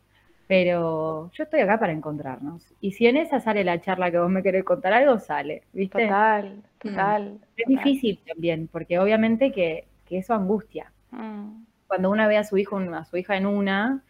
Pero 0.49 1.29
yo 1.33 1.43
estoy 1.43 1.59
acá 1.59 1.79
para 1.79 1.93
encontrarnos. 1.93 2.63
Y 2.81 2.93
si 2.93 3.05
en 3.05 3.17
esa 3.17 3.39
sale 3.39 3.63
la 3.63 3.79
charla 3.81 4.09
que 4.09 4.17
vos 4.17 4.31
me 4.31 4.41
querés 4.41 4.63
contar 4.63 4.93
algo, 4.93 5.19
sale, 5.19 5.61
¿viste? 5.73 6.05
Total, 6.05 6.55
mm. 6.55 6.87
total. 6.87 7.37
Es 7.55 7.67
difícil 7.67 8.19
también, 8.27 8.67
porque 8.71 8.97
obviamente 8.97 9.51
que, 9.51 9.85
que 10.07 10.17
eso 10.17 10.33
angustia. 10.33 10.91
Mm. 11.11 11.65
Cuando 11.85 12.09
uno 12.09 12.27
ve 12.27 12.37
a 12.37 12.43
su 12.43 12.57
hijo, 12.57 12.79
a 12.79 13.05
su 13.05 13.17
hija 13.17 13.37
en 13.37 13.45
una, 13.45 14.01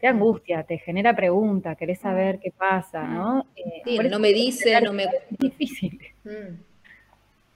te 0.00 0.06
angustia, 0.06 0.62
te 0.62 0.78
genera 0.78 1.14
preguntas, 1.14 1.76
querés 1.76 2.00
saber 2.00 2.38
qué 2.38 2.52
pasa, 2.52 3.06
¿no? 3.06 3.44
Eh, 3.54 4.08
no 4.08 4.18
me 4.18 4.32
dice, 4.32 4.80
no 4.80 4.94
me... 4.94 5.04
Es 5.04 5.38
difícil. 5.38 6.00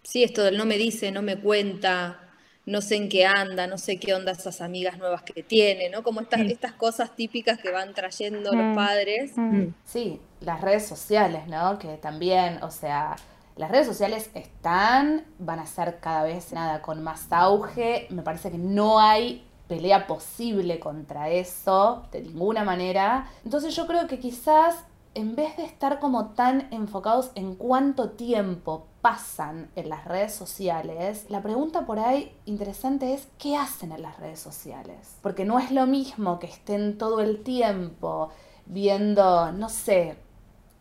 Sí, 0.02 0.23
esto 0.23 0.45
del 0.45 0.57
no 0.57 0.66
me 0.66 0.78
dice, 0.78 1.11
no 1.11 1.21
me 1.21 1.37
cuenta, 1.37 2.25
no 2.66 2.80
sé 2.80 2.96
en 2.96 3.08
qué 3.08 3.25
anda, 3.25 3.68
no 3.68 3.78
sé 3.78 3.99
qué 3.99 4.12
onda 4.12 4.32
esas 4.32 4.61
amigas 4.61 4.99
nuevas 4.99 5.23
que 5.23 5.44
tiene, 5.44 5.88
¿no? 5.88 6.02
Como 6.02 6.20
estas, 6.20 6.40
estas 6.40 6.73
cosas 6.73 7.14
típicas 7.14 7.58
que 7.58 7.70
van 7.70 7.94
trayendo 7.94 8.52
los 8.52 8.73
mm. 8.73 8.75
padres. 8.75 9.32
Mm. 9.37 9.56
Mm. 9.56 9.75
Sí, 9.85 10.20
las 10.40 10.61
redes 10.61 10.85
sociales, 10.85 11.46
¿no? 11.46 11.78
Que 11.78 11.96
también, 11.96 12.61
o 12.62 12.73
sea, 12.73 13.14
las 13.54 13.70
redes 13.70 13.87
sociales 13.87 14.30
están, 14.35 15.25
van 15.38 15.61
a 15.61 15.66
ser 15.66 15.99
cada 16.00 16.25
vez 16.25 16.52
nada 16.52 16.82
con 16.82 17.04
más 17.04 17.28
auge. 17.30 18.08
Me 18.11 18.23
parece 18.23 18.50
que 18.50 18.58
no 18.58 18.99
hay 18.99 19.46
pelea 19.68 20.08
posible 20.08 20.80
contra 20.80 21.30
eso, 21.30 22.06
de 22.11 22.23
ninguna 22.23 22.64
manera. 22.64 23.30
Entonces 23.44 23.76
yo 23.76 23.87
creo 23.87 24.08
que 24.08 24.18
quizás 24.18 24.75
en 25.16 25.35
vez 25.35 25.56
de 25.56 25.64
estar 25.64 25.99
como 25.99 26.26
tan 26.26 26.68
enfocados 26.70 27.30
en 27.37 27.54
cuánto 27.54 28.11
tiempo 28.11 28.85
pasan 29.00 29.70
en 29.75 29.88
las 29.88 30.04
redes 30.04 30.35
sociales, 30.35 31.25
la 31.30 31.40
pregunta 31.40 31.87
por 31.87 31.99
ahí 31.99 32.37
interesante 32.44 33.14
es 33.14 33.26
¿qué 33.38 33.56
hacen 33.56 33.92
en 33.92 34.02
las 34.02 34.20
redes 34.20 34.40
sociales? 34.40 35.16
Porque 35.23 35.46
no 35.46 35.58
es 35.58 35.70
lo 35.70 35.87
mismo 35.87 36.38
que 36.38 36.49
estén 36.49 36.99
todo 36.99 37.23
el 37.23 37.42
tiempo 37.42 38.28
viendo, 38.66 39.52
no 39.52 39.70
sé, 39.70 40.18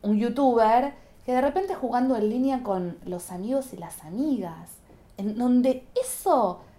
un 0.02 0.20
youtuber 0.20 0.94
que 1.26 1.32
de 1.32 1.40
repente 1.40 1.74
jugando 1.74 2.18
en 2.18 2.30
línea 2.30 2.62
con 2.62 2.98
los 3.06 3.32
amigos 3.32 3.72
y 3.72 3.78
las 3.78 4.04
amigas, 4.04 4.70
en 5.16 5.38
donde 5.38 5.88
eso 5.96 6.60
es 6.60 6.75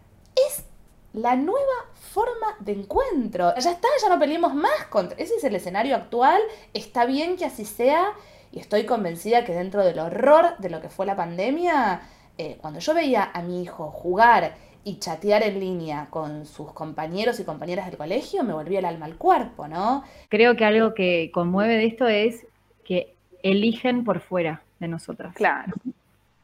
la 1.16 1.34
nueva 1.34 1.86
forma 1.94 2.56
de 2.60 2.72
encuentro. 2.72 3.52
Ya 3.58 3.70
está, 3.70 3.88
ya 4.00 4.08
no 4.08 4.18
peleemos 4.18 4.54
más 4.54 4.86
contra. 4.90 5.16
Ese 5.18 5.36
es 5.36 5.44
el 5.44 5.56
escenario 5.56 5.96
actual. 5.96 6.40
Está 6.74 7.06
bien 7.06 7.36
que 7.36 7.46
así 7.46 7.64
sea. 7.64 8.12
Y 8.52 8.60
estoy 8.60 8.84
convencida 8.84 9.44
que 9.44 9.52
dentro 9.52 9.82
del 9.84 9.98
horror 9.98 10.56
de 10.58 10.70
lo 10.70 10.80
que 10.80 10.88
fue 10.88 11.06
la 11.06 11.16
pandemia, 11.16 12.02
eh, 12.38 12.58
cuando 12.60 12.80
yo 12.80 12.94
veía 12.94 13.30
a 13.32 13.42
mi 13.42 13.62
hijo 13.62 13.90
jugar 13.90 14.56
y 14.84 14.98
chatear 14.98 15.42
en 15.42 15.58
línea 15.58 16.08
con 16.10 16.46
sus 16.46 16.72
compañeros 16.72 17.40
y 17.40 17.44
compañeras 17.44 17.86
del 17.86 17.96
colegio, 17.96 18.44
me 18.44 18.52
volvía 18.52 18.78
el 18.78 18.84
alma 18.84 19.06
al 19.06 19.16
cuerpo, 19.16 19.66
¿no? 19.66 20.04
Creo 20.28 20.54
que 20.54 20.64
algo 20.64 20.94
que 20.94 21.30
conmueve 21.32 21.76
de 21.76 21.86
esto 21.86 22.06
es 22.06 22.46
que 22.84 23.14
eligen 23.42 24.04
por 24.04 24.20
fuera 24.20 24.62
de 24.78 24.88
nosotras. 24.88 25.34
Claro. 25.34 25.72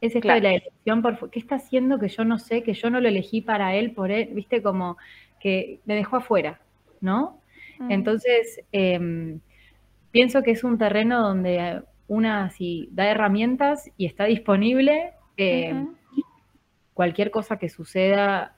Es 0.03 0.17
esto 0.17 0.29
de 0.29 0.41
la 0.41 0.51
elección 0.51 1.01
por 1.01 1.31
qué 1.31 1.39
está 1.39 1.55
haciendo 1.55 1.99
que 1.99 2.09
yo 2.09 2.25
no 2.25 2.39
sé, 2.39 2.63
que 2.63 2.75
yo 2.75 2.91
no 2.91 3.01
lo 3.01 3.09
elegí 3.09 3.41
para 3.41 3.75
él, 3.77 3.93
por 3.93 4.11
él, 4.11 4.31
viste, 4.33 4.61
como 4.61 4.99
que 5.41 5.79
me 5.85 5.95
dejó 5.95 6.17
afuera, 6.17 6.61
¿no? 7.01 7.41
Mm. 7.79 7.93
Entonces, 7.93 8.61
em, 8.73 9.41
pienso 10.11 10.43
que 10.43 10.51
es 10.51 10.65
un 10.65 10.77
terreno 10.77 11.23
donde 11.23 11.83
una, 12.09 12.51
si 12.51 12.89
da 12.91 13.07
herramientas 13.07 13.91
y 13.97 14.07
está 14.07 14.25
disponible, 14.25 15.13
em, 15.37 15.95
cualquier 16.95 17.31
cosa 17.31 17.57
que 17.57 17.69
suceda 17.69 18.57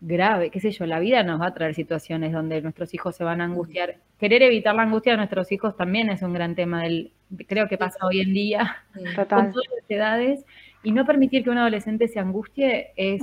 grave, 0.00 0.50
qué 0.50 0.60
sé 0.60 0.70
yo, 0.70 0.86
la 0.86 1.00
vida 1.00 1.22
nos 1.22 1.40
va 1.40 1.48
a 1.48 1.54
traer 1.54 1.74
situaciones 1.74 2.32
donde 2.32 2.62
nuestros 2.62 2.94
hijos 2.94 3.16
se 3.16 3.24
van 3.24 3.40
a 3.40 3.44
angustiar. 3.44 3.96
Querer 4.18 4.42
evitar 4.42 4.74
la 4.74 4.82
angustia 4.82 5.12
de 5.12 5.18
nuestros 5.18 5.50
hijos 5.52 5.76
también 5.76 6.08
es 6.10 6.22
un 6.22 6.32
gran 6.32 6.54
tema 6.54 6.82
del, 6.82 7.12
creo 7.48 7.68
que 7.68 7.76
pasa 7.76 8.06
hoy 8.06 8.20
en 8.20 8.32
día 8.32 8.76
con 9.16 9.28
todas 9.28 9.54
las 9.54 9.90
edades. 9.90 10.44
Y 10.82 10.92
no 10.92 11.04
permitir 11.04 11.44
que 11.44 11.50
un 11.50 11.58
adolescente 11.58 12.08
se 12.08 12.20
angustie 12.20 12.92
es, 12.96 13.22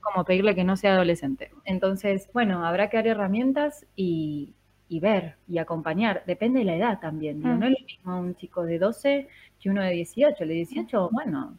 como 0.00 0.24
pedirle 0.24 0.56
que 0.56 0.64
no 0.64 0.76
sea 0.76 0.94
adolescente. 0.94 1.50
Entonces, 1.64 2.28
bueno, 2.32 2.66
habrá 2.66 2.90
que 2.90 2.96
dar 2.96 3.06
herramientas 3.06 3.86
y, 3.94 4.54
ver 4.88 5.36
y 5.46 5.58
acompañar. 5.58 6.24
Depende 6.26 6.60
de 6.60 6.64
la 6.64 6.74
edad 6.74 6.98
también. 6.98 7.40
No 7.40 7.64
es 7.64 7.78
lo 7.78 7.86
mismo 7.86 8.18
un 8.18 8.34
chico 8.34 8.64
de 8.64 8.80
12 8.80 9.28
que 9.60 9.70
uno 9.70 9.82
de 9.82 9.90
18. 9.90 10.42
El 10.42 10.48
de 10.48 10.54
18, 10.54 11.10
bueno, 11.12 11.56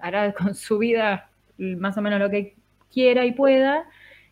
hará 0.00 0.32
con 0.32 0.56
su 0.56 0.78
vida 0.78 1.30
más 1.56 1.96
o 1.96 2.02
menos 2.02 2.18
lo 2.18 2.28
que 2.30 2.57
quiera 2.92 3.24
y 3.24 3.32
pueda, 3.32 3.84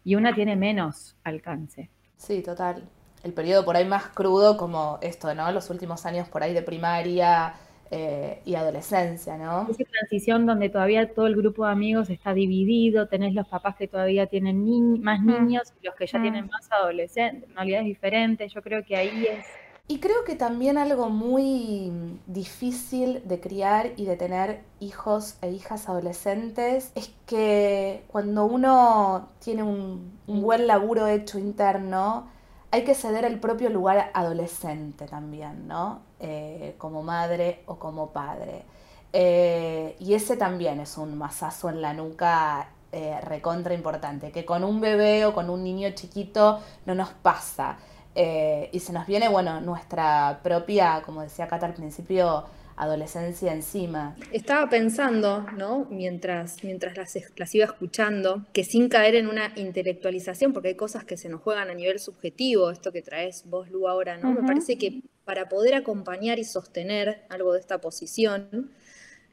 y 0.04 0.14
una 0.14 0.34
tiene 0.34 0.56
menos 0.56 1.16
alcance. 1.24 1.90
Sí, 2.16 2.42
total. 2.42 2.88
El 3.22 3.32
periodo 3.32 3.64
por 3.64 3.76
ahí 3.76 3.84
más 3.84 4.08
crudo 4.08 4.56
como 4.56 4.98
esto, 5.02 5.34
¿no? 5.34 5.50
Los 5.50 5.70
últimos 5.70 6.06
años 6.06 6.28
por 6.28 6.42
ahí 6.42 6.54
de 6.54 6.62
primaria 6.62 7.54
eh, 7.90 8.40
y 8.44 8.54
adolescencia, 8.54 9.36
¿no? 9.36 9.68
Esa 9.68 9.84
transición 9.84 10.44
donde 10.46 10.68
todavía 10.68 11.12
todo 11.12 11.26
el 11.26 11.36
grupo 11.36 11.66
de 11.66 11.72
amigos 11.72 12.10
está 12.10 12.34
dividido, 12.34 13.08
tenés 13.08 13.34
los 13.34 13.46
papás 13.46 13.76
que 13.76 13.86
todavía 13.86 14.26
tienen 14.26 15.00
más 15.02 15.20
mm. 15.20 15.26
niños 15.26 15.72
y 15.80 15.86
los 15.86 15.94
que 15.94 16.06
ya 16.06 16.18
mm. 16.18 16.22
tienen 16.22 16.46
más 16.46 16.70
adolescentes, 16.72 17.52
realidades 17.54 17.86
diferentes, 17.86 18.52
yo 18.52 18.60
creo 18.62 18.84
que 18.84 18.96
ahí 18.96 19.26
es 19.26 19.46
y 19.88 20.00
creo 20.00 20.24
que 20.24 20.34
también 20.34 20.78
algo 20.78 21.10
muy 21.10 21.92
difícil 22.26 23.22
de 23.24 23.40
criar 23.40 23.92
y 23.96 24.04
de 24.04 24.16
tener 24.16 24.64
hijos 24.80 25.36
e 25.42 25.50
hijas 25.52 25.88
adolescentes 25.88 26.90
es 26.96 27.12
que 27.26 28.04
cuando 28.08 28.46
uno 28.46 29.28
tiene 29.38 29.62
un, 29.62 30.18
buen 30.26 30.66
laburo 30.66 31.06
hecho 31.06 31.38
interno, 31.38 32.28
hay 32.72 32.82
que 32.82 32.94
ceder 32.96 33.24
el 33.24 33.38
propio 33.38 33.70
lugar 33.70 34.10
adolescente 34.12 35.06
también, 35.06 35.68
¿no? 35.68 36.00
Eh, 36.18 36.74
como 36.78 37.04
madre 37.04 37.62
o 37.66 37.76
como 37.76 38.10
padre. 38.10 38.64
Eh, 39.12 39.96
y 40.00 40.14
ese 40.14 40.36
también 40.36 40.80
es 40.80 40.98
un 40.98 41.16
masazo 41.16 41.70
en 41.70 41.80
la 41.80 41.94
nuca 41.94 42.70
eh, 42.92 43.20
recontra 43.22 43.74
importante, 43.74 44.32
que 44.32 44.44
con 44.44 44.64
un 44.64 44.80
bebé 44.80 45.26
o 45.26 45.34
con 45.34 45.48
un 45.48 45.62
niño 45.62 45.90
chiquito 45.90 46.60
no 46.86 46.94
nos 46.94 47.10
pasa. 47.10 47.78
Eh, 48.18 48.70
y 48.72 48.80
se 48.80 48.94
nos 48.94 49.06
viene, 49.06 49.28
bueno, 49.28 49.60
nuestra 49.60 50.40
propia, 50.42 51.02
como 51.04 51.20
decía 51.20 51.46
Cata 51.46 51.66
al 51.66 51.74
principio, 51.74 52.46
adolescencia 52.76 53.52
encima. 53.52 54.16
Estaba 54.32 54.70
pensando, 54.70 55.46
¿no? 55.56 55.86
Mientras, 55.90 56.64
mientras 56.64 56.96
las, 56.96 57.14
las, 57.36 57.54
iba 57.54 57.66
escuchando, 57.66 58.46
que 58.54 58.64
sin 58.64 58.88
caer 58.88 59.16
en 59.16 59.26
una 59.26 59.52
intelectualización, 59.56 60.54
porque 60.54 60.68
hay 60.68 60.74
cosas 60.76 61.04
que 61.04 61.18
se 61.18 61.28
nos 61.28 61.42
juegan 61.42 61.68
a 61.68 61.74
nivel 61.74 61.98
subjetivo, 61.98 62.70
esto 62.70 62.90
que 62.90 63.02
traes 63.02 63.44
vos, 63.46 63.70
Lu, 63.70 63.86
ahora, 63.86 64.16
¿no? 64.16 64.32
Me 64.32 64.46
parece 64.46 64.78
que 64.78 65.02
para 65.26 65.50
poder 65.50 65.74
acompañar 65.74 66.38
y 66.38 66.44
sostener 66.44 67.24
algo 67.28 67.52
de 67.52 67.60
esta 67.60 67.82
posición, 67.82 68.70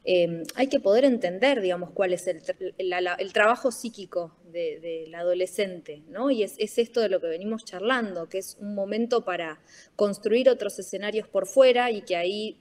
Em, 0.06 0.42
hay 0.54 0.66
que 0.66 0.80
poder 0.80 1.06
entender, 1.06 1.62
digamos, 1.62 1.90
cuál 1.90 2.12
es 2.12 2.26
el, 2.26 2.42
trabajo 3.32 3.70
psíquico 3.70 4.36
del 4.52 5.14
adolescente, 5.14 6.02
¿no? 6.08 6.30
Y 6.30 6.42
es, 6.42 6.58
esto 6.58 7.00
de 7.00 7.08
lo 7.08 7.20
que 7.20 7.26
venimos 7.26 7.64
charlando, 7.64 8.28
que 8.28 8.38
es 8.38 8.58
un 8.60 8.74
momento 8.74 9.24
para 9.24 9.60
construir 9.96 10.50
otros 10.50 10.78
escenarios 10.78 11.26
por 11.26 11.46
fuera 11.46 11.90
y 11.90 12.02
que 12.02 12.16
ahí 12.16 12.60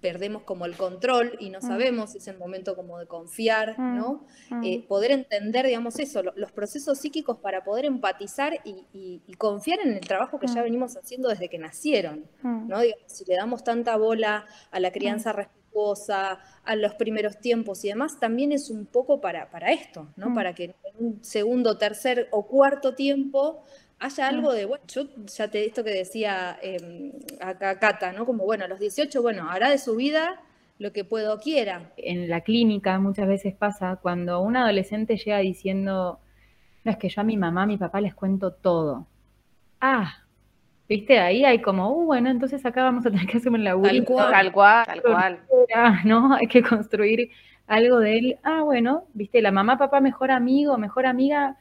perdemos 0.00 0.42
como 0.42 0.64
el 0.64 0.76
control 0.76 1.36
y 1.38 1.50
no 1.50 1.58
mm. 1.58 1.62
sabemos, 1.62 2.14
es 2.16 2.26
el 2.26 2.38
momento 2.38 2.74
como 2.74 2.98
de 2.98 3.06
confiar, 3.06 3.78
mm, 3.78 3.96
¿no? 3.96 4.24
Mm. 4.50 4.64
Eh, 4.64 4.84
poder 4.88 5.12
entender, 5.12 5.66
digamos, 5.66 6.00
eso, 6.00 6.22
los 6.34 6.50
procesos 6.50 6.98
psíquicos 6.98 7.38
para 7.38 7.62
poder 7.62 7.84
empatizar 7.84 8.58
y, 8.64 9.20
confiar 9.38 9.78
en 9.80 9.92
el 9.92 10.00
trabajo 10.00 10.40
que 10.40 10.48
ya 10.48 10.62
venimos 10.62 10.96
haciendo 10.96 11.28
desde 11.28 11.48
que 11.48 11.58
nacieron, 11.58 12.24
¿no? 12.42 12.80
si 13.06 13.24
le 13.24 13.36
damos 13.36 13.64
tanta 13.64 13.96
bola 13.96 14.44
a 14.70 14.80
la 14.80 14.90
crianza 14.90 15.32
a 16.14 16.76
los 16.76 16.94
primeros 16.94 17.38
tiempos 17.38 17.84
y 17.84 17.88
demás, 17.88 18.18
también 18.20 18.52
es 18.52 18.70
un 18.70 18.86
poco 18.86 19.20
para, 19.20 19.50
para 19.50 19.72
esto, 19.72 20.08
¿no? 20.16 20.30
Mm. 20.30 20.34
Para 20.34 20.54
que 20.54 20.64
en 20.64 20.74
un 20.98 21.24
segundo, 21.24 21.78
tercer 21.78 22.28
o 22.32 22.46
cuarto 22.46 22.94
tiempo 22.94 23.62
haya 23.98 24.30
mm. 24.30 24.34
algo 24.34 24.52
de, 24.52 24.64
bueno, 24.64 24.84
yo 24.88 25.04
ya 25.26 25.48
te 25.48 25.64
esto 25.64 25.84
que 25.84 25.90
decía 25.90 26.58
eh, 26.62 27.12
acá 27.40 27.78
Cata, 27.78 28.12
¿no? 28.12 28.26
Como, 28.26 28.44
bueno, 28.44 28.64
a 28.64 28.68
los 28.68 28.80
18, 28.80 29.22
bueno, 29.22 29.48
hará 29.48 29.70
de 29.70 29.78
su 29.78 29.96
vida 29.96 30.40
lo 30.78 30.92
que 30.92 31.04
puedo 31.04 31.38
quiera. 31.38 31.92
En 31.98 32.28
la 32.28 32.40
clínica 32.40 32.98
muchas 32.98 33.28
veces 33.28 33.54
pasa 33.54 33.98
cuando 34.00 34.40
un 34.40 34.56
adolescente 34.56 35.16
llega 35.18 35.38
diciendo, 35.38 36.18
no 36.84 36.90
es 36.90 36.96
que 36.96 37.10
yo 37.10 37.20
a 37.20 37.24
mi 37.24 37.36
mamá, 37.36 37.64
a 37.64 37.66
mi 37.66 37.76
papá 37.76 38.00
les 38.00 38.14
cuento 38.14 38.52
todo. 38.52 39.06
Ah, 39.80 40.19
¿Viste? 40.90 41.20
Ahí 41.20 41.44
hay 41.44 41.62
como, 41.62 41.92
uh, 41.92 42.04
bueno, 42.04 42.30
entonces 42.30 42.66
acá 42.66 42.82
vamos 42.82 43.06
a 43.06 43.10
tener 43.12 43.24
que 43.24 43.36
hacer 43.38 43.52
un 43.52 43.62
laburo. 43.62 43.88
Tal 43.88 44.04
cual, 44.04 44.32
tal 44.32 44.52
cual, 44.52 44.86
tal 44.86 45.02
cual. 45.02 45.40
¿no? 46.04 46.34
Hay 46.34 46.48
que 46.48 46.64
construir 46.64 47.30
algo 47.68 48.00
de 48.00 48.18
él. 48.18 48.38
Ah, 48.42 48.62
bueno, 48.62 49.04
¿viste? 49.14 49.40
La 49.40 49.52
mamá, 49.52 49.78
papá, 49.78 50.00
mejor 50.00 50.32
amigo, 50.32 50.76
mejor 50.78 51.06
amiga, 51.06 51.56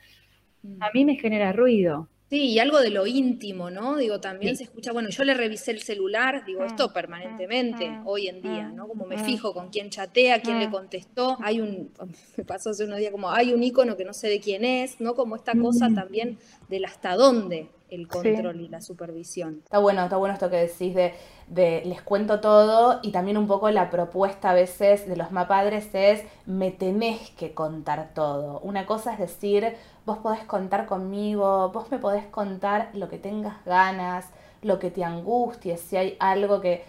a 0.80 0.89
mí 0.96 1.06
me 1.06 1.15
genera 1.15 1.54
ruido. 1.54 2.10
Sí, 2.32 2.46
y 2.46 2.60
algo 2.60 2.80
de 2.80 2.89
lo 2.89 3.06
íntimo, 3.06 3.70
¿no? 3.70 3.98
Digo, 3.98 4.20
también 4.20 4.58
se 4.58 4.63
escucha, 4.63 4.94
bueno, 4.94 5.10
yo 5.10 5.24
le 5.24 5.36
revisé 5.36 5.72
el 5.72 5.82
celular, 5.82 6.44
digo, 6.46 6.63
esto 6.63 6.89
mm, 6.89 6.94
permanentemente 6.94 7.88
mm, 7.88 8.08
hoy 8.08 8.30
en 8.30 8.42
día, 8.42 8.70
¿no? 8.70 8.88
Como 8.88 9.06
me 9.06 9.18
mm, 9.18 9.26
fijo 9.26 9.54
con 9.54 9.70
quién 9.70 9.92
chatea, 9.92 10.42
quién 10.42 10.58
le 10.58 10.72
contestó. 10.72 11.38
Hay 11.44 11.62
un, 11.62 11.92
me 12.38 12.46
pasó 12.46 12.72
hace 12.72 12.86
unos 12.86 12.98
días 12.98 13.12
como, 13.12 13.30
hay 13.30 13.54
un 13.54 13.62
icono 13.62 13.96
que 13.96 14.06
no 14.06 14.13
sé 14.13 14.28
de 14.28 14.39
quién 14.39 14.65
es, 14.65 15.00
¿no? 15.00 15.13
Como 15.13 15.36
esta 15.36 15.54
cosa 15.54 15.89
también 15.94 16.39
del 16.68 16.86
hasta 16.86 17.13
dónde, 17.15 17.70
el 17.89 18.08
control 18.08 18.62
y 18.62 18.67
la 18.67 18.82
supervisión. 18.82 19.62
Está 19.63 19.80
bueno, 19.80 20.04
está 20.04 20.17
bueno 20.17 20.34
esto 20.34 20.49
que 20.49 20.58
decís 20.58 20.95
de, 20.95 21.13
de, 21.47 21.84
les 21.86 22.02
cuento 22.02 22.39
todo 22.39 22.99
y 23.02 23.12
también 23.12 23.38
un 23.38 23.47
poco 23.47 23.69
la 23.69 23.89
propuesta 23.89 24.52
a 24.52 24.54
veces 24.54 25.08
de 25.08 25.15
los 25.15 25.32
mapadres 25.32 25.89
es 25.93 26.23
me 26.45 26.71
tenés 26.71 27.32
que 27.32 27.54
contar 27.54 28.13
todo. 28.13 28.60
Una 28.62 28.86
cosa 28.86 29.13
es 29.13 29.19
decir, 29.19 29.75
vos 30.06 30.19
podés 30.19 30.43
contar 30.45 30.86
conmigo, 30.86 31.69
vos 31.69 31.91
me 31.91 31.99
podés 31.99 32.25
contar 32.25 32.89
lo 32.93 33.10
que 33.10 33.17
tengas 33.17 33.63
ganas, 33.65 34.25
lo 34.62 34.80
que 34.80 34.91
te 34.91 35.04
angustie, 35.04 35.78
si 35.78 35.97
hay 35.97 36.17
algo 36.19 36.62
que... 36.62 36.84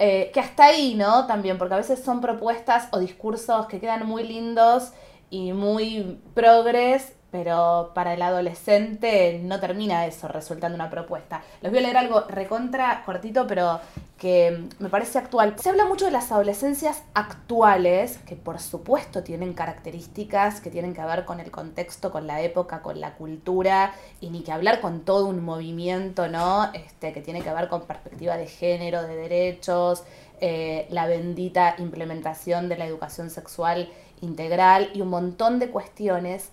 Eh, 0.00 0.32
que 0.34 0.40
hasta 0.40 0.64
ahí, 0.64 0.96
¿no? 0.96 1.28
También, 1.28 1.56
porque 1.56 1.74
a 1.74 1.76
veces 1.76 2.02
son 2.02 2.20
propuestas 2.20 2.88
o 2.90 2.98
discursos 2.98 3.66
que 3.66 3.78
quedan 3.78 4.04
muy 4.04 4.24
lindos 4.24 4.92
y 5.30 5.52
muy 5.52 6.20
progres, 6.34 7.14
pero 7.34 7.90
para 7.94 8.14
el 8.14 8.22
adolescente 8.22 9.40
no 9.42 9.58
termina 9.58 10.06
eso 10.06 10.28
resultando 10.28 10.76
una 10.76 10.88
propuesta. 10.88 11.42
Les 11.62 11.72
voy 11.72 11.80
a 11.80 11.82
leer 11.82 11.96
algo 11.96 12.20
recontra 12.28 13.02
cortito, 13.04 13.44
pero 13.48 13.80
que 14.16 14.68
me 14.78 14.88
parece 14.88 15.18
actual. 15.18 15.56
Se 15.58 15.68
habla 15.68 15.84
mucho 15.84 16.04
de 16.04 16.12
las 16.12 16.30
adolescencias 16.30 17.02
actuales, 17.12 18.18
que 18.18 18.36
por 18.36 18.60
supuesto 18.60 19.24
tienen 19.24 19.52
características 19.52 20.60
que 20.60 20.70
tienen 20.70 20.94
que 20.94 21.02
ver 21.02 21.24
con 21.24 21.40
el 21.40 21.50
contexto, 21.50 22.12
con 22.12 22.28
la 22.28 22.40
época, 22.40 22.82
con 22.82 23.00
la 23.00 23.14
cultura, 23.14 23.94
y 24.20 24.30
ni 24.30 24.44
que 24.44 24.52
hablar 24.52 24.80
con 24.80 25.00
todo 25.00 25.26
un 25.26 25.44
movimiento, 25.44 26.28
¿no? 26.28 26.72
Este, 26.72 27.12
que 27.12 27.20
tiene 27.20 27.42
que 27.42 27.52
ver 27.52 27.66
con 27.66 27.82
perspectiva 27.82 28.36
de 28.36 28.46
género, 28.46 29.02
de 29.02 29.16
derechos, 29.16 30.04
eh, 30.40 30.86
la 30.88 31.08
bendita 31.08 31.74
implementación 31.78 32.68
de 32.68 32.76
la 32.76 32.86
educación 32.86 33.28
sexual 33.28 33.88
integral 34.20 34.90
y 34.94 35.00
un 35.00 35.08
montón 35.08 35.58
de 35.58 35.70
cuestiones 35.70 36.52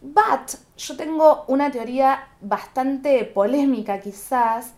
But 0.00 0.54
yo 0.76 0.96
tengo 0.96 1.44
una 1.48 1.70
teoría 1.70 2.28
bastante 2.40 3.24
polémica 3.24 4.00
quizás, 4.00 4.72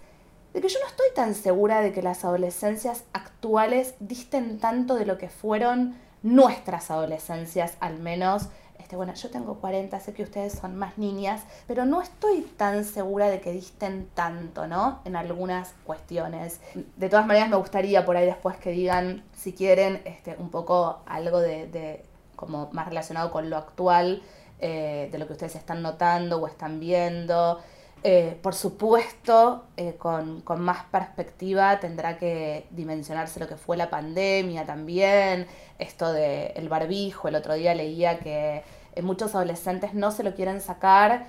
de 0.53 0.61
que 0.61 0.69
yo 0.69 0.79
no 0.81 0.87
estoy 0.87 1.07
tan 1.15 1.35
segura 1.35 1.81
de 1.81 1.93
que 1.93 2.03
las 2.03 2.25
adolescencias 2.25 3.05
actuales 3.13 3.95
disten 4.01 4.59
tanto 4.59 4.95
de 4.95 5.07
lo 5.07 5.19
que 5.19 5.29
fueron 5.29 5.97
nuestras 6.23 6.91
adolescencias, 6.91 7.77
al 7.81 7.99
menos. 7.99 8.49
Este, 8.79 8.97
bueno, 8.97 9.15
yo 9.15 9.31
tengo 9.31 9.57
40, 9.57 10.01
sé 10.01 10.13
que 10.13 10.23
ustedes 10.23 10.55
son 10.55 10.77
más 10.77 10.99
niñas, 10.99 11.43
pero 11.69 11.85
no 11.85 12.01
estoy 12.01 12.41
tan 12.41 12.85
segura 12.85 13.29
de 13.29 13.41
que 13.41 13.53
disten 13.53 14.09
tanto, 14.15 14.67
¿no? 14.67 15.01
En 15.05 15.17
algunas 15.17 15.75
cuestiones. 15.85 16.61
De 16.97 17.09
todas 17.09 17.27
maneras, 17.27 17.51
me 17.51 17.57
gustaría 17.57 18.05
por 18.05 18.17
ahí 18.17 18.27
después 18.27 18.57
que 18.57 18.71
digan, 18.71 19.23
si 19.37 19.53
quieren, 19.53 20.03
este, 20.05 20.35
un 20.39 20.51
poco 20.51 21.01
algo 21.07 21.39
de, 21.41 21.69
de 21.69 22.05
como 22.35 22.71
más 22.73 22.89
relacionado 22.89 23.31
con 23.31 23.51
lo 23.51 23.59
actual 23.59 24.23
eh, 24.63 25.09
de 25.11 25.19
lo 25.19 25.27
que 25.27 25.33
ustedes 25.33 25.57
están 25.57 25.81
notando 25.81 26.39
o 26.39 26.47
están 26.47 26.81
viendo. 26.81 27.61
Eh, 28.03 28.39
por 28.43 28.55
supuesto, 28.55 29.65
eh, 29.77 29.95
con, 29.99 30.43
más 30.59 30.85
perspectiva 30.91 31.81
tendrá 31.81 32.19
que 32.19 32.67
dimensionarse 32.71 33.41
lo 33.41 33.49
que 33.49 33.57
fue 33.57 33.79
la 33.79 33.89
pandemia 33.89 34.67
también, 34.67 35.47
esto 35.79 36.13
del 36.13 36.53
el 36.55 36.69
barbijo, 36.69 37.29
el 37.29 37.37
otro 37.37 37.55
día 37.55 37.75
leía 37.75 38.19
que 38.19 38.63
muchos 39.03 39.35
adolescentes 39.35 39.95
no 39.95 40.11
se 40.11 40.25
lo 40.25 40.35
quieren 40.35 40.61
sacar 40.61 41.27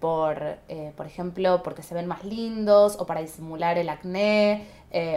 por, 0.00 0.56
por 0.96 1.06
ejemplo, 1.06 1.62
porque 1.62 1.82
se 1.82 1.94
ven 1.94 2.06
más 2.06 2.24
lindos 2.24 2.96
o 2.98 3.04
para 3.04 3.20
disimular 3.20 3.76
el 3.76 3.90
acné, 3.90 4.66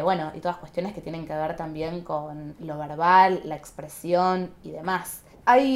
bueno, 0.03 0.33
y 0.35 0.39
todas 0.41 0.57
cuestiones 0.57 0.93
que 0.93 0.99
tienen 0.99 1.25
que 1.25 1.33
ver 1.33 1.55
también 1.55 2.01
con 2.01 2.55
lo 2.59 2.77
verbal, 2.77 3.41
la 3.45 3.55
expresión 3.55 4.51
y 4.63 4.71
demás 4.71 5.21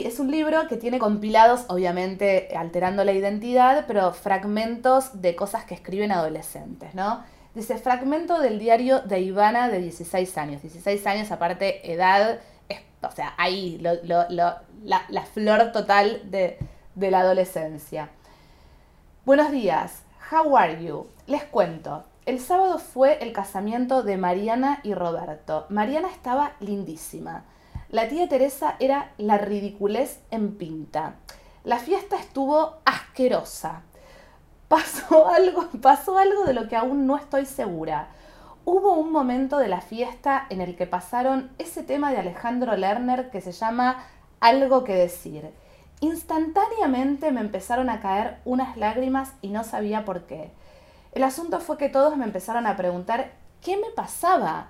es 0.05 0.19
un 0.19 0.31
libro 0.31 0.67
que 0.67 0.77
tiene 0.77 0.99
compilados, 0.99 1.65
obviamente 1.67 2.49
alterando 2.55 3.03
la 3.03 3.13
identidad, 3.13 3.85
pero 3.87 4.13
fragmentos 4.13 5.21
de 5.21 5.35
cosas 5.35 5.65
que 5.65 5.73
escriben 5.73 6.11
adolescentes, 6.11 6.93
¿no? 6.93 7.23
Dice, 7.55 7.77
fragmento 7.77 8.39
del 8.41 8.59
diario 8.59 8.99
de 8.99 9.21
Ivana 9.21 9.69
de 9.69 9.79
16 9.79 10.37
años. 10.37 10.61
16 10.61 11.07
años, 11.07 11.31
aparte, 11.31 11.91
edad, 11.91 12.39
o 13.01 13.11
sea, 13.11 13.33
ahí, 13.37 13.79
la, 13.79 15.25
flor 15.33 15.71
total 15.71 16.29
de, 16.29 16.57
de 16.95 17.11
la 17.11 17.21
adolescencia. 17.21 18.09
Buenos 19.25 19.51
días, 19.51 20.03
how 20.31 20.55
are 20.57 20.83
you? 20.83 21.07
Les 21.27 21.43
cuento. 21.43 22.03
El 22.25 22.39
sábado 22.39 22.77
fue 22.77 23.19
el 23.21 23.31
casamiento 23.33 24.03
de 24.03 24.17
Mariana 24.17 24.79
y 24.83 24.93
Roberto. 24.93 25.65
Mariana 25.69 26.09
estaba 26.09 26.53
lindísima. 26.59 27.45
La 27.95 28.09
tía 28.09 28.27
Teresa 28.27 28.75
era 28.79 29.13
la 29.17 29.37
ridiculez 29.37 30.19
en 30.29 30.57
pinta. 30.57 31.15
La 31.63 31.79
fiesta 31.79 32.17
estuvo 32.17 32.73
asquerosa. 32.83 33.83
Pasó 34.67 35.29
algo, 35.33 35.69
pasó 35.81 36.17
algo 36.17 36.43
de 36.43 36.53
lo 36.53 36.67
que 36.67 36.75
aún 36.75 37.07
no 37.07 37.15
estoy 37.15 37.45
segura. 37.45 38.09
Hubo 38.65 38.95
un 38.95 39.13
momento 39.13 39.59
de 39.59 39.69
la 39.69 39.79
fiesta 39.79 40.45
en 40.49 40.59
el 40.59 40.75
que 40.75 40.87
pasaron 40.87 41.51
ese 41.57 41.83
tema 41.83 42.11
de 42.11 42.17
Alejandro 42.17 42.75
Lerner 42.75 43.29
que 43.29 43.39
se 43.39 43.53
llama 43.53 44.03
Algo 44.41 44.83
que 44.83 44.95
decir. 44.95 45.53
Instantáneamente 46.01 47.31
me 47.31 47.39
empezaron 47.39 47.89
a 47.89 48.01
caer 48.01 48.41
unas 48.43 48.75
lágrimas 48.75 49.31
y 49.41 49.51
no 49.51 49.63
sabía 49.63 50.03
por 50.03 50.23
qué. 50.23 50.51
El 51.13 51.23
asunto 51.23 51.61
fue 51.61 51.77
que 51.77 51.87
todos 51.87 52.17
me 52.17 52.25
empezaron 52.25 52.67
a 52.67 52.75
preguntar 52.75 53.31
qué 53.61 53.77
me 53.77 53.89
pasaba. 53.95 54.67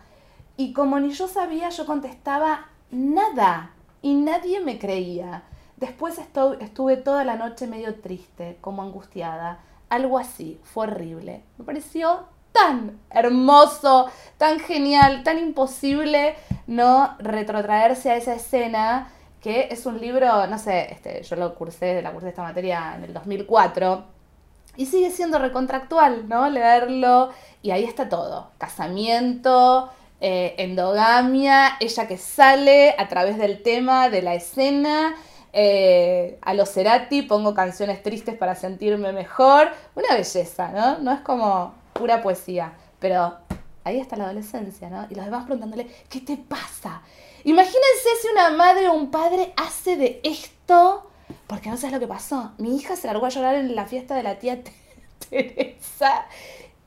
Y 0.57 0.73
como 0.73 0.99
ni 0.99 1.09
yo 1.09 1.27
sabía, 1.27 1.69
yo 1.69 1.88
contestaba 1.88 2.67
nada 2.95 3.71
y 4.01 4.13
nadie 4.13 4.60
me 4.60 4.79
creía. 4.79 5.43
Después 5.77 6.17
estuve 6.17 6.97
toda 6.97 7.23
la 7.23 7.36
noche 7.36 7.67
medio 7.67 7.95
triste, 7.95 8.58
como 8.62 8.81
angustiada. 8.81 9.60
Algo 9.89 10.17
así, 10.17 10.60
fue 10.63 10.88
horrible. 10.88 11.43
Me 11.58 11.65
pareció 11.65 12.25
tan 12.51 12.97
hermoso, 13.10 14.10
tan 14.38 14.60
genial, 14.60 15.23
tan 15.23 15.38
imposible 15.38 16.36
no 16.67 17.15
retrotraerse 17.19 18.10
a 18.12 18.15
esa 18.15 18.36
escena, 18.36 19.10
que 19.41 19.67
es 19.69 19.86
un 19.86 19.99
libro, 19.99 20.47
no 20.47 20.58
sé, 20.58 20.91
este, 20.91 21.21
yo 21.23 21.36
lo 21.36 21.53
cursé, 21.53 22.01
la 22.01 22.12
cursé 22.12 22.29
esta 22.29 22.41
materia 22.41 22.95
en 22.95 23.03
el 23.03 23.13
2004, 23.13 24.05
y 24.77 24.86
sigue 24.88 25.12
siendo 25.12 25.38
recontractual, 25.38 26.27
¿no? 26.27 26.49
Leerlo, 26.49 27.29
y 27.62 27.71
ahí 27.71 27.84
está 27.84 28.10
todo, 28.10 28.51
casamiento, 28.58 29.91
eh, 30.21 30.56
endogamia, 30.58 31.78
ella 31.80 32.08
que 32.08 32.17
sale 32.17 32.95
a 32.97 33.08
través 33.08 33.38
del 33.38 33.62
tema 33.62 34.10
de 34.10 34.21
la 34.21 34.36
escena. 34.36 35.15
Eh, 35.54 36.38
a 36.41 36.54
los 36.54 36.69
Cerati 36.69 37.21
pongo 37.21 37.54
canciones 37.54 38.04
tristes 38.04 38.36
para 38.38 38.56
sentirme 38.56 39.12
mejor. 39.12 39.69
Una 39.95 40.15
belleza, 40.15 40.69
¿no? 40.71 40.97
No 40.99 41.12
es 41.12 41.19
como 41.21 41.73
pura 41.93 42.21
poesía, 42.21 42.73
pero 42.99 43.36
ahí 43.84 43.99
está 43.99 44.15
la 44.17 44.25
adolescencia, 44.25 44.89
¿no? 44.89 45.08
Y 45.10 45.15
los 45.15 45.25
demás 45.25 45.45
preguntándole, 45.45 45.88
¿qué 46.10 46.21
te 46.21 46.38
pasa? 46.38 47.01
Imagínense 47.43 48.10
si 48.21 48.28
una 48.30 48.49
madre 48.49 48.89
o 48.89 48.93
un 48.93 49.12
padre 49.12 49.54
hace 49.56 49.95
de 49.95 50.19
esto, 50.23 51.10
porque 51.47 51.69
no 51.69 51.78
sabes 51.78 51.93
lo 51.93 51.99
que 51.99 52.08
pasó. 52.08 52.51
Mi 52.58 52.75
hija 52.75 52.95
se 52.95 53.08
largó 53.08 53.28
a 53.28 53.30
llorar 53.30 53.56
en 53.56 53.75
la 53.75 53.86
fiesta 53.86 54.15
de 54.15 54.23
la 54.23 54.39
tía 54.39 54.60
Teresa 55.30 56.25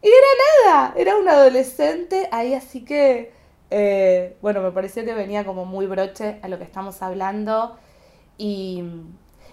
y 0.00 0.06
era 0.06 0.72
nada, 0.72 0.94
era 0.96 1.16
un 1.16 1.28
adolescente 1.28 2.28
ahí, 2.30 2.54
así 2.54 2.84
que, 2.84 3.32
eh, 3.70 4.36
bueno, 4.40 4.60
me 4.62 4.70
pareció 4.70 5.04
que 5.04 5.14
venía 5.14 5.44
como 5.44 5.64
muy 5.64 5.86
broche 5.86 6.38
a 6.42 6.48
lo 6.48 6.58
que 6.58 6.64
estamos 6.64 7.02
hablando 7.02 7.76
y, 8.36 8.84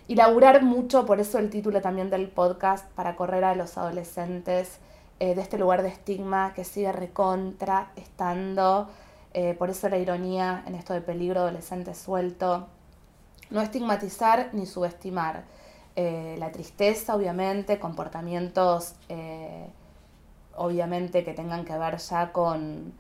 y 0.08 0.16
laburar 0.16 0.62
mucho, 0.64 1.06
por 1.08 1.20
eso 1.20 1.40
el 1.40 1.50
título 1.50 1.82
también 1.82 2.12
del 2.12 2.30
podcast, 2.30 2.88
para 2.92 3.16
correr 3.16 3.44
a 3.44 3.56
los 3.56 3.78
adolescentes 3.78 4.78
eh, 5.20 5.34
de 5.34 5.42
este 5.42 5.58
lugar 5.58 5.82
de 5.82 5.90
estigma 5.90 6.54
que 6.54 6.64
sigue 6.64 6.92
recontra 6.92 7.92
estando, 7.96 8.88
eh, 9.34 9.56
por 9.58 9.72
eso 9.72 9.90
la 9.90 9.98
ironía 9.98 10.64
en 10.68 10.76
esto 10.76 10.94
de 10.94 11.02
peligro 11.02 11.40
adolescente 11.40 11.96
suelto, 11.96 12.68
no 13.50 13.62
estigmatizar 13.62 14.50
ni 14.54 14.66
subestimar. 14.66 15.44
la 15.96 16.52
tristeza, 16.52 17.16
obviamente, 17.16 17.80
comportamientos 17.80 18.96
obviamente 20.58 21.24
que 21.24 21.34
tengan 21.34 21.66
que 21.66 21.78
ver 21.78 21.98
ya 21.98 22.32
con, 22.32 22.94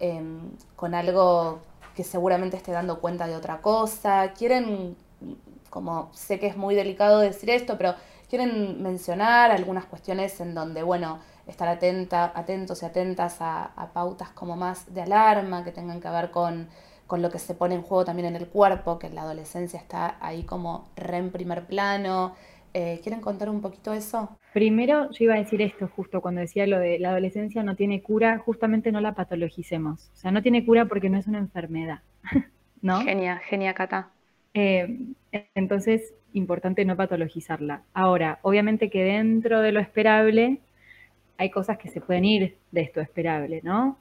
em, 0.00 0.50
con 0.76 0.94
algo 0.94 1.60
que 1.94 2.04
seguramente 2.04 2.56
esté 2.56 2.72
dando 2.72 3.00
cuenta 3.00 3.26
de 3.26 3.36
otra 3.36 3.60
cosa. 3.62 4.32
Quieren, 4.32 4.96
como 5.70 6.10
sé 6.12 6.38
que 6.38 6.46
es 6.46 6.56
muy 6.56 6.74
delicado 6.74 7.20
decir 7.20 7.50
esto, 7.50 7.76
pero 7.78 7.94
quieren 8.28 8.82
mencionar 8.82 9.50
algunas 9.50 9.86
cuestiones 9.86 10.40
en 10.40 10.54
donde, 10.54 10.82
bueno, 10.82 11.18
estar 11.46 11.68
atenta, 11.68 12.32
atentos 12.34 12.82
y 12.82 12.86
atentas 12.86 13.40
a, 13.40 13.64
a 13.76 13.92
pautas 13.92 14.30
como 14.30 14.56
más 14.56 14.92
de 14.92 15.02
alarma, 15.02 15.64
que 15.64 15.72
tengan 15.72 16.00
que 16.00 16.08
ver 16.10 16.30
con, 16.30 16.68
con 17.06 17.22
lo 17.22 17.30
que 17.30 17.38
se 17.38 17.54
pone 17.54 17.74
en 17.76 17.82
juego 17.82 18.04
también 18.04 18.26
en 18.28 18.36
el 18.36 18.48
cuerpo, 18.48 18.98
que 18.98 19.06
en 19.06 19.14
la 19.14 19.22
adolescencia 19.22 19.78
está 19.78 20.16
ahí 20.20 20.42
como 20.42 20.88
re 20.96 21.18
en 21.18 21.30
primer 21.30 21.66
plano. 21.66 22.34
Eh, 22.78 23.00
¿Quieren 23.02 23.22
contar 23.22 23.48
un 23.48 23.62
poquito 23.62 23.94
eso? 23.94 24.36
Primero, 24.52 25.10
yo 25.10 25.24
iba 25.24 25.34
a 25.34 25.38
decir 25.38 25.62
esto 25.62 25.88
justo 25.88 26.20
cuando 26.20 26.42
decía 26.42 26.66
lo 26.66 26.78
de 26.78 26.98
la 26.98 27.08
adolescencia 27.08 27.62
no 27.62 27.74
tiene 27.74 28.02
cura, 28.02 28.36
justamente 28.36 28.92
no 28.92 29.00
la 29.00 29.14
patologicemos. 29.14 30.10
O 30.12 30.16
sea, 30.16 30.30
no 30.30 30.42
tiene 30.42 30.62
cura 30.62 30.84
porque 30.84 31.08
no 31.08 31.16
es 31.16 31.26
una 31.26 31.38
enfermedad, 31.38 32.00
¿no? 32.82 33.00
Genia, 33.00 33.38
genia, 33.38 33.72
Cata. 33.72 34.10
Eh, 34.52 34.94
entonces, 35.54 36.12
importante 36.34 36.84
no 36.84 36.96
patologizarla. 36.96 37.80
Ahora, 37.94 38.40
obviamente 38.42 38.90
que 38.90 39.04
dentro 39.04 39.62
de 39.62 39.72
lo 39.72 39.80
esperable 39.80 40.60
hay 41.38 41.48
cosas 41.48 41.78
que 41.78 41.88
se 41.88 42.02
pueden 42.02 42.26
ir 42.26 42.58
de 42.72 42.82
esto 42.82 43.00
esperable, 43.00 43.62
¿no? 43.64 43.96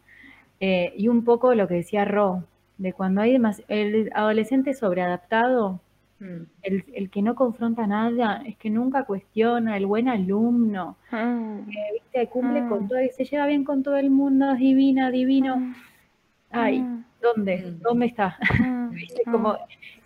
Eh, 0.60 0.92
y 0.98 1.08
un 1.08 1.24
poco 1.24 1.56
lo 1.56 1.70
que 1.70 1.76
decía 1.76 2.04
Ro, 2.04 2.44
de 2.78 2.92
cuando 2.92 3.22
hay 3.22 3.38
el 3.70 4.12
adolescente 4.14 4.74
sobreadaptado, 4.74 5.80
mm. 6.20 6.42
el, 6.62 7.10
que 7.10 7.22
no 7.22 7.36
confronta 7.36 7.88
nada, 7.88 8.42
es 8.46 8.58
que 8.58 8.70
nunca 8.70 9.04
cuestiona, 9.04 9.78
el 9.78 9.86
buen 9.86 10.08
alumno, 10.08 10.98
ah. 11.12 11.60
¿viste? 11.66 12.28
cumple 12.28 12.68
con 12.68 12.86
ah. 12.86 12.88
todo, 12.88 13.02
y 13.02 13.10
se 13.10 13.26
lleva 13.26 13.48
bien 13.48 13.64
con 13.64 13.84
todo 13.84 13.98
el 13.98 14.10
mundo, 14.10 14.52
es 14.52 14.60
divina, 14.60 15.12
divino. 15.12 15.74
Ah. 16.52 16.64
Ay, 16.64 16.86
¿dónde? 17.22 17.58
Mm. 17.58 17.82
¿Dónde 17.82 18.06
está? 18.06 18.38
¿Viste? 18.92 19.24
Como, 19.24 19.58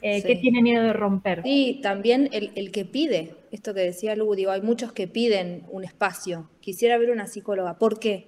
eh, 0.02 0.24
¿Qué 0.24 0.36
tiene 0.38 0.62
miedo 0.62 0.84
de 0.84 0.94
romper? 0.94 1.42
Y 1.44 1.82
también 1.82 2.30
el, 2.32 2.72
que 2.72 2.86
pide, 2.86 3.36
esto 3.52 3.74
que 3.74 3.82
decía 3.82 4.16
Lu, 4.16 4.34
digo, 4.34 4.52
hay 4.52 4.62
muchos 4.62 4.94
que 4.94 5.08
piden 5.08 5.66
un 5.70 5.84
espacio. 5.84 6.50
Quisiera 6.62 6.98
ver 6.98 7.12
una 7.12 7.28
psicóloga. 7.28 7.78
¿Por 7.78 8.00
qué? 8.00 8.28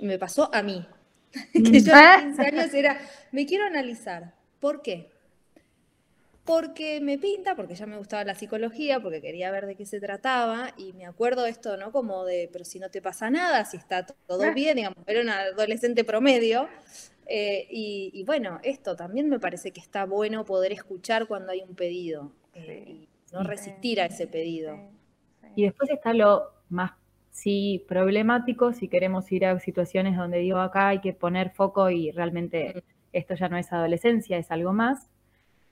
Me 0.00 0.18
pasó 0.18 0.54
a 0.54 0.62
mí. 0.62 0.86
que 1.52 1.80
yo 1.80 1.94
a 1.94 2.20
15 2.20 2.42
años 2.42 2.74
era, 2.74 2.98
me 3.32 3.46
quiero 3.46 3.64
analizar. 3.64 4.34
¿Por 4.60 4.82
qué? 4.82 5.10
Porque 6.48 7.02
me 7.02 7.18
pinta, 7.18 7.54
porque 7.54 7.74
ya 7.74 7.84
me 7.84 7.98
gustaba 7.98 8.24
la 8.24 8.34
psicología, 8.34 9.00
porque 9.00 9.20
quería 9.20 9.50
ver 9.50 9.66
de 9.66 9.74
qué 9.74 9.84
se 9.84 10.00
trataba, 10.00 10.72
y 10.78 10.94
me 10.94 11.04
acuerdo 11.04 11.44
esto, 11.44 11.76
¿no? 11.76 11.92
Como 11.92 12.24
de, 12.24 12.48
pero 12.50 12.64
si 12.64 12.78
no 12.78 12.88
te 12.88 13.02
pasa 13.02 13.28
nada, 13.28 13.66
si 13.66 13.76
está 13.76 14.06
todo 14.06 14.54
bien, 14.54 14.76
digamos, 14.76 14.96
era 15.06 15.20
una 15.20 15.40
adolescente 15.40 16.04
promedio. 16.04 16.66
Eh, 17.26 17.66
y, 17.70 18.24
bueno, 18.24 18.60
esto 18.62 18.96
también 18.96 19.28
me 19.28 19.38
parece 19.38 19.72
que 19.72 19.80
está 19.80 20.06
bueno 20.06 20.46
poder 20.46 20.72
escuchar 20.72 21.26
cuando 21.26 21.52
hay 21.52 21.60
un 21.60 21.74
pedido 21.74 22.32
eh, 22.54 22.82
y 22.86 23.08
no 23.30 23.42
resistir 23.42 24.00
a 24.00 24.06
ese 24.06 24.26
pedido. 24.26 24.78
Y 25.54 25.64
después 25.64 25.90
está 25.90 26.14
lo 26.14 26.50
más 26.70 26.92
sí 27.30 27.84
problemático 27.86 28.72
si 28.72 28.88
queremos 28.88 29.30
ir 29.32 29.44
a 29.44 29.60
situaciones 29.60 30.16
donde 30.16 30.38
digo 30.38 30.58
acá 30.60 30.88
hay 30.88 31.00
que 31.00 31.12
poner 31.12 31.50
foco 31.50 31.90
y 31.90 32.10
realmente 32.10 32.82
esto 33.12 33.34
ya 33.34 33.50
no 33.50 33.58
es 33.58 33.70
adolescencia, 33.70 34.38
es 34.38 34.50
algo 34.50 34.72
más. 34.72 35.10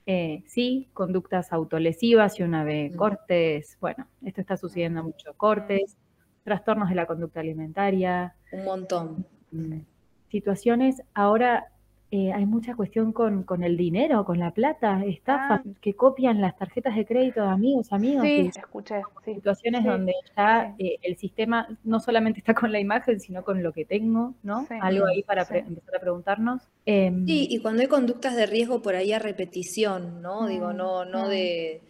Eh, 0.06 0.44
sí, 0.46 0.88
conductas 0.94 1.52
autolesivas 1.52 2.38
y 2.38 2.44
una 2.44 2.62
vez 2.62 2.96
cortes, 2.96 3.76
bueno, 3.80 4.06
esto 4.22 4.40
está 4.40 4.56
sucediendo 4.56 5.02
mucho, 5.02 5.34
cortes, 5.36 5.96
trastornos 6.44 6.88
de 6.88 6.94
la 6.94 7.06
conducta 7.06 7.40
alimentaria. 7.40 8.36
Un 8.52 8.64
montón. 8.64 9.26
Mm, 9.50 9.80
situaciones 10.28 11.02
ahora 11.12 11.72
eh, 12.12 12.32
hay 12.32 12.46
mucha 12.46 12.76
cuestión 12.76 13.12
con, 13.12 13.44
el 13.64 13.76
dinero, 13.76 14.24
con 14.24 14.38
la 14.38 14.52
plata, 14.52 15.02
estafas, 15.04 15.62
ah. 15.66 15.70
que 15.80 15.94
copian 15.94 16.40
las 16.40 16.56
tarjetas 16.56 16.94
de 16.94 17.04
crédito 17.04 17.42
de 17.42 17.48
amigos, 17.48 17.92
amigos. 17.92 18.24
Sí, 18.24 18.50
escuché. 18.54 19.02
Situaciones 19.24 19.84
donde 19.84 20.14
ya 20.36 20.74
eh, 20.78 20.98
el 21.02 21.16
sistema 21.16 21.66
no 21.82 21.98
solamente 21.98 22.38
está 22.38 22.54
con 22.54 22.70
la 22.70 22.78
imagen, 22.78 23.18
sino 23.18 23.42
con 23.42 23.60
lo 23.60 23.72
que 23.72 23.84
tengo, 23.84 24.34
¿no? 24.44 24.68
Algo 24.80 25.06
ahí 25.06 25.24
para 25.24 25.42
empezar 25.42 25.96
a 25.96 26.00
preguntarnos. 26.00 26.62
Em, 26.84 27.26
sí, 27.26 27.48
y 27.50 27.60
cuando 27.60 27.82
hay 27.82 27.88
conductas 27.88 28.36
de 28.36 28.46
riesgo 28.46 28.82
por 28.82 28.94
ahí 28.94 29.12
a 29.12 29.18
repetición, 29.18 30.22
¿no? 30.22 30.46
Digo, 30.46 30.72
mm, 30.72 30.76
no, 30.76 31.04
no 31.04 31.26
mm. 31.26 31.28
de 31.28 31.82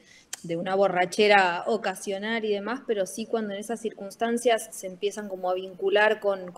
de 0.47 0.57
una 0.57 0.75
borrachera 0.75 1.65
ocasional 1.67 2.45
y 2.45 2.53
demás, 2.53 2.81
pero 2.87 3.07
sí 3.07 3.27
cuando 3.27 3.55
en 3.55 3.61
esas 3.61 3.81
circunstancias 3.81 4.69
se 4.71 4.87
empiezan 4.87 5.29
como 5.29 5.51
a 5.51 5.55
vincular 5.55 6.21
con, 6.21 6.53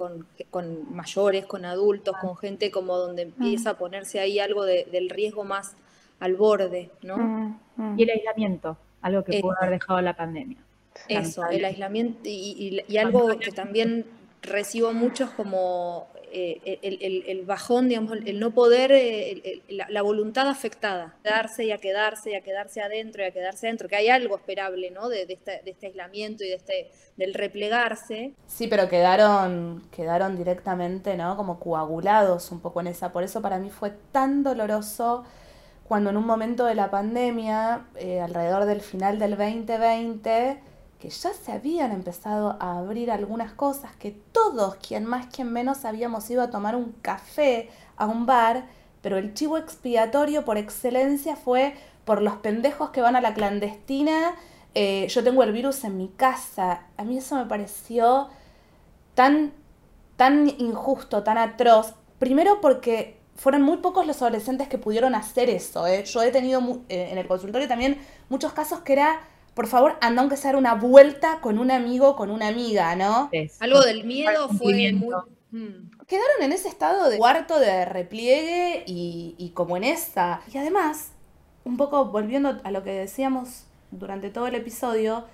mayores, 0.90 1.46
con 1.46 1.64
adultos, 1.64 2.16
con 2.20 2.37
gente 2.37 2.70
como 2.70 2.96
donde 2.96 3.22
empieza 3.22 3.70
a 3.70 3.74
ponerse 3.79 4.20
ahí 4.20 4.38
algo 4.38 4.64
del 4.64 5.11
riesgo 5.11 5.44
más 5.44 5.74
al 6.20 6.37
borde, 6.37 6.90
¿no? 7.03 7.59
Y 7.96 8.03
el 8.03 8.11
aislamiento, 8.11 8.77
algo 9.03 9.24
que 9.24 9.40
pudo 9.40 9.57
haber 9.59 9.70
dejado 9.70 10.01
la 10.01 10.14
pandemia. 10.14 10.59
Eso, 11.09 11.46
el 11.46 11.64
aislamiento 11.64 12.20
y, 12.24 12.83
y 12.88 12.96
algo 12.98 13.38
que 13.38 13.53
también 13.53 14.05
recibo 14.42 14.92
muchos 14.92 15.31
como 15.31 16.09
eh, 16.32 16.78
el, 16.82 17.44
bajón, 17.44 17.88
digamos, 17.88 18.18
el 18.24 18.40
no 18.40 18.52
poder, 18.52 18.92
eh, 18.92 19.62
la, 19.68 20.02
voluntad 20.02 20.48
afectada, 20.48 21.16
quedarse 21.22 21.64
y 21.64 21.72
a 21.72 21.78
quedarse 21.78 22.32
y 22.32 22.34
a 22.34 22.42
quedarse 22.42 22.80
adentro 22.80 23.22
y 23.22 23.26
a 23.26 23.30
quedarse 23.30 23.66
adentro, 23.66 23.88
que 23.88 23.96
hay 23.96 24.08
algo 24.08 24.36
esperable, 24.36 24.90
¿no? 24.90 25.08
De, 25.08 25.22
este, 25.28 25.62
de 25.64 25.70
este, 25.70 25.86
aislamiento 25.86 26.44
y 26.44 26.48
de 26.48 26.54
este, 26.54 26.90
del 27.16 27.34
replegarse. 27.34 28.34
Sí, 28.46 28.66
pero 28.68 28.88
quedaron, 28.88 29.88
quedaron 29.90 30.36
directamente, 30.36 31.16
¿no? 31.16 31.36
Como 31.36 31.58
coagulados 31.60 32.50
un 32.50 32.60
poco 32.60 32.80
en 32.80 32.88
esa. 32.88 33.12
Por 33.12 33.22
eso 33.22 33.42
para 33.42 33.58
mí 33.58 33.70
fue 33.70 33.90
tan 34.12 34.42
doloroso 34.42 35.24
cuando 35.88 36.10
en 36.10 36.18
un 36.18 36.26
momento 36.26 36.66
de 36.66 36.74
la 36.74 36.90
pandemia, 36.90 37.86
eh, 37.96 38.20
alrededor 38.20 38.66
del 38.66 38.82
final 38.82 39.18
del 39.18 39.36
2020, 39.36 40.60
que 40.98 41.11
ya 41.11 41.32
se 41.32 41.52
habían 41.52 41.92
empezado 41.92 42.56
a 42.61 42.78
abrir 42.78 43.11
algunas 43.11 43.52
cosas, 43.52 43.94
que 43.96 44.11
todos, 44.32 44.76
quien 44.76 45.04
más, 45.04 45.26
quien 45.26 45.52
menos, 45.52 45.84
habíamos 45.84 46.28
ido 46.30 46.42
a 46.42 46.50
tomar 46.50 46.74
un 46.74 46.92
café 47.02 47.70
a 47.96 48.06
un 48.06 48.26
bar, 48.26 48.66
pero 49.00 49.16
el 49.16 49.32
chivo 49.34 49.58
expiatorio 49.58 50.44
por 50.44 50.58
excelencia 50.58 51.37
fue 51.37 51.74
por 52.04 52.20
los 52.22 52.37
pendejos 52.37 52.90
que 52.90 53.00
van 53.00 53.16
a 53.16 53.20
la 53.20 53.34
clandestina, 53.34 54.34
eh, 54.74 55.06
yo 55.08 55.24
tengo 55.24 55.42
el 55.42 55.52
virus 55.52 55.84
en 55.84 55.96
mi 55.96 56.08
casa. 56.08 56.87
A 56.96 57.04
mí 57.04 57.18
eso 57.18 57.37
me 57.37 57.46
pareció 57.46 58.28
tan, 59.14 59.52
tan 60.16 60.48
injusto, 60.48 61.22
tan 61.22 61.38
atroz. 61.38 61.94
Primero 62.18 62.61
porque 62.61 63.18
fueron 63.34 63.62
muy 63.62 63.78
pocos 63.78 64.06
los 64.06 64.20
adolescentes 64.22 64.68
que 64.68 64.78
pudieron 64.78 65.14
hacer 65.14 65.50
eso. 65.50 65.87
¿eh? 65.87 66.04
Yo 66.04 66.22
he 66.22 66.30
tenido 66.30 66.61
eh, 66.88 67.08
en 67.11 67.18
el 67.18 67.26
consultorio 67.26 67.68
también 67.68 67.98
muchos 68.28 68.52
casos 68.52 68.80
que 68.80 68.92
era 68.92 69.20
por 69.59 69.66
favor, 69.66 69.97
anda 70.01 70.23
aunque 70.23 70.37
sea 70.37 70.57
una 70.57 70.77
vuelta 70.77 71.40
con 71.40 71.59
un 71.59 71.73
amigo, 71.73 72.14
con 72.14 72.31
una 72.31 72.47
amiga, 72.47 72.94
¿no? 72.94 73.29
Algo 73.59 73.81
del 73.81 74.05
miedo 74.05 74.49
fue 74.51 74.92
muy... 74.92 75.12
Mm. 75.51 75.90
Quedaron 76.07 76.42
en 76.42 76.53
ese 76.53 76.68
estado 76.68 77.11
de 77.11 77.18
cuarto 77.18 77.59
de 77.59 77.85
repliegue 77.85 78.85
y, 78.87 79.35
y 79.37 79.51
como 79.51 79.77
en 79.77 79.83
esa. 79.83 80.42
Y 80.55 80.59
además, 80.59 81.11
un 81.64 81.77
poco 81.77 82.05
volviendo 82.05 82.61
a 82.62 82.71
lo 82.71 82.85
que 82.85 82.92
decíamos 82.92 83.64
durante 83.90 84.31
todo 84.31 84.47
el 84.47 84.55
episodio, 84.55 85.25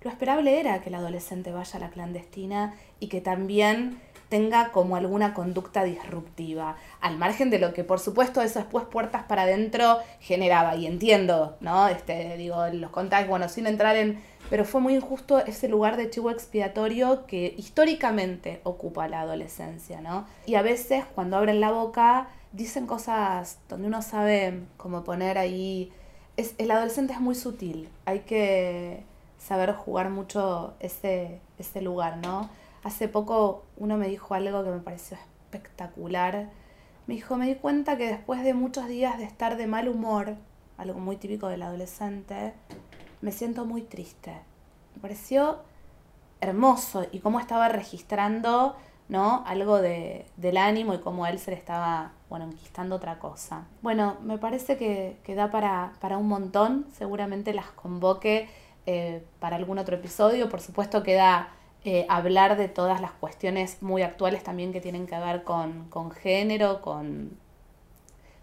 lo 0.00 0.10
esperable 0.10 0.60
era 0.60 0.80
que 0.80 0.88
el 0.88 0.94
adolescente 0.94 1.52
vaya 1.52 1.76
a 1.76 1.80
la 1.80 1.90
clandestina 1.90 2.76
y 3.00 3.08
que 3.08 3.20
también 3.20 4.00
tenga 4.28 4.72
como 4.72 4.96
alguna 4.96 5.34
conducta 5.34 5.84
disruptiva, 5.84 6.76
al 7.00 7.18
margen 7.18 7.50
de 7.50 7.58
lo 7.58 7.72
que 7.72 7.84
por 7.84 8.00
supuesto 8.00 8.42
eso 8.42 8.58
después 8.58 8.84
puertas 8.84 9.24
para 9.24 9.42
adentro 9.42 9.98
generaba, 10.20 10.76
y 10.76 10.86
entiendo, 10.86 11.56
¿no? 11.60 11.88
Este, 11.88 12.36
digo, 12.36 12.66
los 12.68 12.90
contactos, 12.90 13.28
bueno, 13.28 13.48
sin 13.48 13.66
entrar 13.66 13.96
en... 13.96 14.20
Pero 14.50 14.64
fue 14.66 14.80
muy 14.80 14.94
injusto 14.94 15.38
ese 15.38 15.68
lugar 15.68 15.96
de 15.96 16.10
chivo 16.10 16.30
expiatorio 16.30 17.26
que 17.26 17.54
históricamente 17.56 18.60
ocupa 18.62 19.08
la 19.08 19.20
adolescencia, 19.20 20.02
¿no? 20.02 20.26
Y 20.46 20.56
a 20.56 20.62
veces 20.62 21.04
cuando 21.14 21.38
abren 21.38 21.60
la 21.60 21.70
boca 21.70 22.28
dicen 22.52 22.86
cosas 22.86 23.58
donde 23.68 23.88
uno 23.88 24.02
sabe 24.02 24.60
cómo 24.76 25.04
poner 25.04 25.38
ahí... 25.38 25.92
Es, 26.36 26.54
el 26.58 26.70
adolescente 26.72 27.12
es 27.12 27.20
muy 27.20 27.36
sutil, 27.36 27.88
hay 28.04 28.20
que 28.20 29.04
saber 29.38 29.72
jugar 29.74 30.10
mucho 30.10 30.74
ese, 30.80 31.40
ese 31.58 31.80
lugar, 31.80 32.16
¿no? 32.16 32.50
Hace 32.84 33.08
poco 33.08 33.64
uno 33.78 33.96
me 33.96 34.08
dijo 34.08 34.34
algo 34.34 34.62
que 34.62 34.70
me 34.70 34.78
pareció 34.78 35.16
espectacular. 35.16 36.50
Me 37.06 37.14
dijo, 37.14 37.36
me 37.36 37.46
di 37.46 37.54
cuenta 37.54 37.96
que 37.96 38.06
después 38.06 38.44
de 38.44 38.54
muchos 38.54 38.86
días 38.88 39.18
de 39.18 39.24
estar 39.24 39.56
de 39.56 39.66
mal 39.66 39.88
humor, 39.88 40.36
algo 40.76 41.00
muy 41.00 41.16
típico 41.16 41.48
del 41.48 41.62
adolescente, 41.62 42.52
me 43.22 43.32
siento 43.32 43.64
muy 43.64 43.82
triste. 43.82 44.32
Me 44.94 45.00
pareció 45.00 45.60
hermoso 46.42 47.06
y 47.10 47.20
cómo 47.20 47.40
estaba 47.40 47.68
registrando 47.68 48.76
¿no? 49.08 49.44
algo 49.46 49.80
de, 49.80 50.26
del 50.36 50.58
ánimo 50.58 50.92
y 50.92 50.98
cómo 50.98 51.26
él 51.26 51.38
se 51.38 51.52
le 51.52 51.56
estaba 51.56 52.12
bueno, 52.28 52.46
enquistando 52.46 52.96
otra 52.96 53.18
cosa. 53.18 53.66
Bueno, 53.80 54.16
me 54.22 54.36
parece 54.36 54.76
que, 54.76 55.18
que 55.24 55.34
da 55.34 55.50
para, 55.50 55.94
para, 56.00 56.18
un 56.18 56.28
montón. 56.28 56.86
Seguramente 56.92 57.54
las 57.54 57.70
convoque 57.70 58.48
eh, 58.84 59.24
para 59.40 59.56
algún 59.56 59.78
otro 59.78 59.96
episodio. 59.96 60.50
Por 60.50 60.60
supuesto 60.60 61.02
que 61.02 61.14
da 61.14 61.48
eh, 61.84 62.06
hablar 62.08 62.56
de 62.56 62.68
todas 62.68 63.00
las 63.00 63.12
cuestiones 63.12 63.82
muy 63.82 64.02
actuales 64.02 64.42
también 64.42 64.72
que 64.72 64.80
tienen 64.80 65.06
que 65.06 65.18
ver 65.18 65.44
con, 65.44 65.90
género, 66.12 66.80
con, 66.80 67.38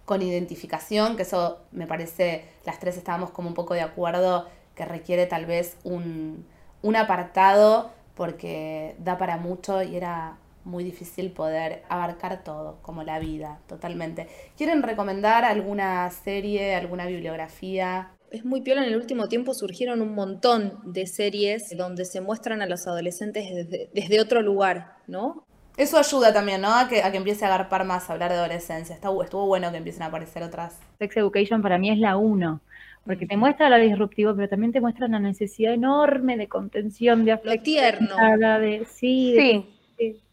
con 0.05 0.21
identificación, 0.21 1.15
que 1.15 1.23
eso 1.23 1.59
me 1.71 1.87
parece, 1.87 2.45
las 2.65 2.79
tres 2.79 2.97
estábamos 2.97 3.31
como 3.31 3.47
un 3.49 3.55
poco 3.55 3.73
de 3.73 3.81
acuerdo, 3.81 4.47
que 4.75 4.85
requiere 4.85 5.25
tal 5.25 5.45
vez 5.45 5.77
un, 5.83 6.45
un 6.81 6.95
apartado 6.95 7.91
porque 8.15 8.95
da 8.99 9.17
para 9.17 9.37
mucho 9.37 9.81
y 9.81 9.95
era 9.95 10.37
muy 10.63 10.83
difícil 10.83 11.31
poder 11.31 11.83
abarcar 11.89 12.43
todo, 12.43 12.77
como 12.83 13.03
la 13.03 13.19
vida, 13.19 13.59
totalmente. 13.67 14.27
¿Quieren 14.55 14.83
recomendar 14.83 15.43
alguna 15.45 16.09
serie, 16.11 16.75
alguna 16.75 17.07
bibliografía? 17.07 18.11
Es 18.31 18.45
muy 18.45 18.61
piola, 18.61 18.83
en 18.83 18.89
el 18.89 18.95
último 18.95 19.27
tiempo 19.27 19.53
surgieron 19.53 20.01
un 20.01 20.15
montón 20.15 20.79
de 20.85 21.05
series 21.05 21.75
donde 21.77 22.05
se 22.05 22.21
muestran 22.21 22.61
a 22.61 22.65
los 22.65 22.87
adolescentes 22.87 23.45
desde, 23.93 24.21
otro 24.21 24.41
lugar, 24.41 24.93
¿no? 25.07 25.45
Eso 25.77 25.97
ayuda 25.97 26.33
también, 26.33 26.61
¿no? 26.61 26.73
A 26.73 26.87
que, 26.87 27.03
a 27.03 27.11
que 27.11 27.17
empiece 27.17 27.45
a 27.45 27.49
agarpar 27.53 27.85
más, 27.85 28.09
a 28.09 28.13
hablar 28.13 28.31
de 28.31 28.37
adolescencia. 28.37 28.95
estuvo 28.95 29.45
bueno 29.47 29.71
que 29.71 29.77
empiecen 29.77 30.03
a 30.03 30.05
aparecer 30.07 30.43
otras. 30.43 30.79
Sex 30.99 31.17
Education 31.17 31.61
para 31.61 31.77
mí 31.77 31.89
es 31.89 31.97
la 31.97 32.15
uno, 32.15 32.61
porque 33.05 33.25
te 33.25 33.35
muestra 33.35 33.69
lo 33.69 33.77
disruptivo, 33.77 34.33
pero 34.35 34.47
también 34.47 34.71
te 34.71 34.79
muestra 34.79 35.07
una 35.07 35.19
necesidad 35.19 35.73
enorme 35.73 36.37
de 36.37 36.47
contención, 36.47 37.25
de 37.25 37.33
afecto. 37.33 37.55
Lo 37.55 37.63
tierno. 37.63 38.15
De, 38.59 38.85
sí, 38.85 39.65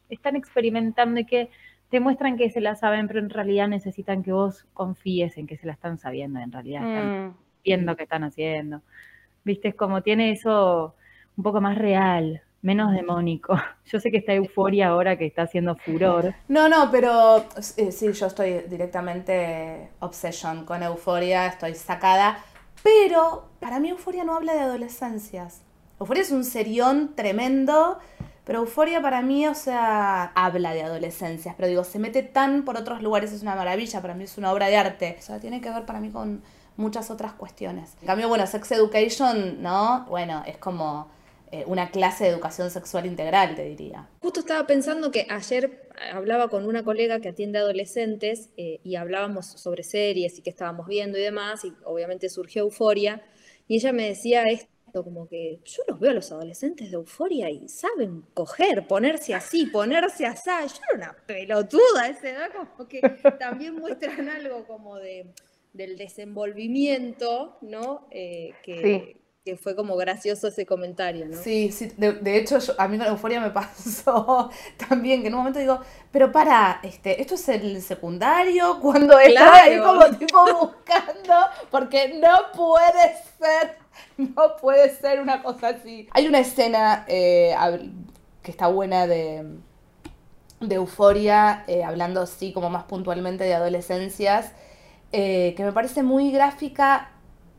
están 0.08 0.36
experimentando 0.36 1.20
y 1.20 1.24
que 1.24 1.50
te 1.90 1.98
muestran 1.98 2.36
que 2.36 2.50
se 2.50 2.60
la 2.60 2.76
saben, 2.76 3.08
pero 3.08 3.18
en 3.18 3.30
realidad 3.30 3.66
necesitan 3.66 4.22
que 4.22 4.32
vos 4.32 4.66
confíes 4.72 5.36
en 5.36 5.46
que 5.46 5.56
se 5.56 5.66
la 5.66 5.72
están 5.72 5.98
sabiendo, 5.98 6.38
en 6.38 6.52
realidad 6.52 6.82
están 6.82 7.26
mm. 7.28 7.47
Viendo 7.64 7.96
qué 7.96 8.04
están 8.04 8.24
haciendo. 8.24 8.82
Viste, 9.44 9.68
es 9.68 9.74
como 9.74 10.02
tiene 10.02 10.32
eso 10.32 10.94
un 11.36 11.44
poco 11.44 11.60
más 11.60 11.78
real, 11.78 12.42
menos 12.62 12.92
demónico. 12.92 13.56
Yo 13.86 14.00
sé 14.00 14.10
que 14.10 14.18
está 14.18 14.34
euforia 14.34 14.88
ahora 14.88 15.16
que 15.16 15.26
está 15.26 15.42
haciendo 15.42 15.76
furor. 15.76 16.34
No, 16.48 16.68
no, 16.68 16.90
pero 16.90 17.46
eh, 17.76 17.92
sí, 17.92 18.12
yo 18.12 18.26
estoy 18.26 18.64
directamente 18.68 19.88
obsession 20.00 20.64
con 20.64 20.82
euforia, 20.82 21.46
estoy 21.46 21.74
sacada. 21.74 22.38
Pero 22.82 23.48
para 23.60 23.80
mí 23.80 23.88
euforia 23.88 24.24
no 24.24 24.34
habla 24.36 24.54
de 24.54 24.60
adolescencias. 24.60 25.62
Euforia 25.98 26.22
es 26.22 26.30
un 26.30 26.44
serión 26.44 27.14
tremendo, 27.16 27.98
pero 28.44 28.60
euforia 28.60 29.00
para 29.00 29.20
mí, 29.20 29.46
o 29.46 29.54
sea, 29.54 30.24
habla 30.34 30.72
de 30.74 30.82
adolescencias. 30.82 31.54
Pero 31.56 31.68
digo, 31.68 31.84
se 31.84 31.98
mete 31.98 32.22
tan 32.22 32.64
por 32.64 32.76
otros 32.76 33.02
lugares, 33.02 33.32
es 33.32 33.42
una 33.42 33.56
maravilla, 33.56 34.00
para 34.00 34.14
mí 34.14 34.24
es 34.24 34.38
una 34.38 34.52
obra 34.52 34.66
de 34.68 34.76
arte. 34.76 35.16
O 35.18 35.22
sea, 35.22 35.40
tiene 35.40 35.60
que 35.60 35.70
ver 35.70 35.86
para 35.86 36.00
mí 36.00 36.10
con 36.10 36.42
muchas 36.78 37.10
otras 37.10 37.32
cuestiones. 37.34 37.96
En 38.00 38.06
cambio, 38.06 38.28
bueno, 38.28 38.46
Sex 38.46 38.70
Education, 38.72 39.60
¿no? 39.62 40.06
Bueno, 40.08 40.42
es 40.46 40.56
como 40.56 41.10
eh, 41.50 41.64
una 41.66 41.90
clase 41.90 42.24
de 42.24 42.30
educación 42.30 42.70
sexual 42.70 43.04
integral, 43.04 43.56
te 43.56 43.64
diría. 43.64 44.08
Justo 44.22 44.40
estaba 44.40 44.66
pensando 44.66 45.10
que 45.10 45.26
ayer 45.28 45.88
hablaba 46.12 46.48
con 46.48 46.64
una 46.66 46.84
colega 46.84 47.20
que 47.20 47.28
atiende 47.28 47.58
adolescentes 47.58 48.50
eh, 48.56 48.80
y 48.84 48.94
hablábamos 48.94 49.46
sobre 49.46 49.82
series 49.82 50.38
y 50.38 50.42
qué 50.42 50.50
estábamos 50.50 50.86
viendo 50.86 51.18
y 51.18 51.22
demás, 51.22 51.64
y 51.64 51.72
obviamente 51.84 52.28
surgió 52.28 52.62
euforia, 52.62 53.22
y 53.66 53.76
ella 53.76 53.92
me 53.92 54.08
decía 54.08 54.44
esto, 54.44 54.68
como 54.92 55.28
que 55.28 55.60
yo 55.64 55.82
los 55.88 55.98
veo 55.98 56.12
a 56.12 56.14
los 56.14 56.30
adolescentes 56.32 56.90
de 56.90 56.96
euforia 56.96 57.50
y 57.50 57.68
saben 57.68 58.22
coger, 58.34 58.86
ponerse 58.86 59.34
así, 59.34 59.66
ponerse 59.66 60.26
así. 60.26 60.48
Yo 60.48 60.80
era 60.90 60.96
una 60.96 61.16
pelotuda 61.26 62.02
a 62.02 62.08
esa 62.08 62.30
edad, 62.30 62.50
como 62.52 62.88
que 62.88 63.00
también 63.38 63.74
muestran 63.74 64.28
algo 64.28 64.66
como 64.66 64.96
de, 64.96 65.26
del 65.72 65.96
desenvolvimiento, 65.96 67.58
¿no? 67.60 68.06
Eh, 68.10 68.52
que, 68.62 69.18
que 69.48 69.56
fue 69.56 69.74
como 69.74 69.96
gracioso 69.96 70.48
ese 70.48 70.66
comentario, 70.66 71.26
¿no? 71.26 71.34
Sí, 71.34 71.72
sí, 71.72 71.90
de, 71.96 72.36
hecho 72.36 72.58
a 72.76 72.86
mí 72.86 72.98
con 72.98 73.06
la 73.06 73.12
euforia 73.12 73.40
me 73.40 73.50
pasó 73.50 74.50
también, 74.88 75.22
que 75.22 75.28
en 75.28 75.34
un 75.34 75.38
momento 75.38 75.58
digo, 75.58 75.80
pero 76.10 76.30
para, 76.30 76.80
este, 76.82 77.20
esto 77.20 77.34
es 77.34 77.48
el 77.48 77.80
secundario, 77.80 78.78
cuando 78.80 79.18
estaba 79.18 79.62
ahí 79.62 79.78
como 79.80 80.04
tipo 80.18 80.38
buscando, 80.42 81.34
porque 81.70 82.20
no 82.20 82.52
puede 82.54 83.14
ser, 83.38 83.78
no 84.18 84.56
puede 84.60 84.94
ser 84.94 85.20
una 85.20 85.42
cosa 85.42 85.68
así. 85.68 86.08
Hay 86.12 86.28
una 86.28 86.40
escena 86.40 87.06
eh, 87.08 87.54
que 88.42 88.50
está 88.50 88.66
buena 88.68 89.06
de, 89.06 89.46
de 90.60 90.74
euforia, 90.74 91.64
eh, 91.68 91.84
hablando 91.84 92.20
así 92.20 92.52
como 92.52 92.68
más 92.68 92.84
puntualmente 92.84 93.44
de 93.44 93.54
adolescencias, 93.54 94.52
eh, 95.12 95.54
que 95.56 95.64
me 95.64 95.72
parece 95.72 96.02
muy 96.02 96.30
gráfica 96.30 97.10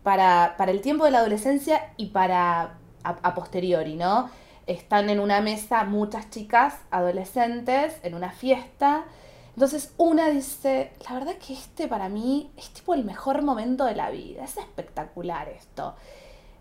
para, 0.03 0.55
el 0.67 0.81
tiempo 0.81 1.05
de 1.05 1.11
la 1.11 1.19
adolescencia 1.19 1.93
y 1.97 2.07
para 2.07 2.77
a, 3.03 3.35
posteriori, 3.35 3.95
¿no? 3.95 4.29
Están 4.67 5.09
en 5.09 5.19
una 5.19 5.41
mesa 5.41 5.83
muchas 5.83 6.29
chicas 6.29 6.75
adolescentes 6.91 7.99
en 8.03 8.13
una 8.13 8.31
fiesta. 8.31 9.05
Entonces 9.53 9.93
una 9.97 10.29
dice, 10.29 10.91
la 11.07 11.15
verdad 11.15 11.35
que 11.35 11.53
este 11.53 11.87
para 11.87 12.07
mí 12.07 12.51
es 12.55 12.69
tipo 12.69 12.93
el 12.93 13.03
mejor 13.03 13.41
momento 13.41 13.85
de 13.85 13.95
la 13.95 14.11
vida, 14.11 14.43
es 14.43 14.57
espectacular 14.57 15.49
esto. 15.49 15.95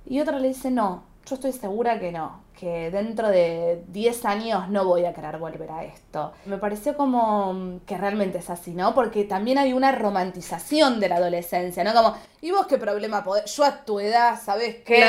Y 0.06 0.20
otra 0.20 0.38
le 0.38 0.48
dice, 0.48 0.70
no, 0.70 1.04
yo 1.28 1.34
estoy 1.34 1.52
segura 1.52 1.98
que 1.98 2.10
no, 2.10 2.42
que 2.58 2.90
dentro 2.90 3.28
de 3.28 3.84
10 3.88 4.24
años 4.24 4.68
no 4.68 4.84
voy 4.84 5.04
a 5.04 5.12
querer 5.12 5.38
volver 5.38 5.70
a 5.70 5.84
esto. 5.84 6.32
Me 6.46 6.58
pareció 6.58 6.96
como 6.96 7.80
que 7.86 7.98
realmente 7.98 8.38
es 8.38 8.50
así, 8.50 8.72
¿no? 8.72 8.94
Porque 8.94 9.24
también 9.24 9.58
hay 9.58 9.72
una 9.72 9.92
romantización 9.92 11.00
de 11.00 11.08
la 11.08 11.16
adolescencia, 11.16 11.84
¿no? 11.84 11.92
Como, 11.92 12.14
¿y 12.40 12.50
vos 12.50 12.66
qué 12.66 12.78
problema 12.78 13.22
podés? 13.22 13.54
Yo 13.54 13.64
a 13.64 13.84
tu 13.84 14.00
edad, 14.00 14.40
¿sabes 14.42 14.76
qué? 14.84 15.04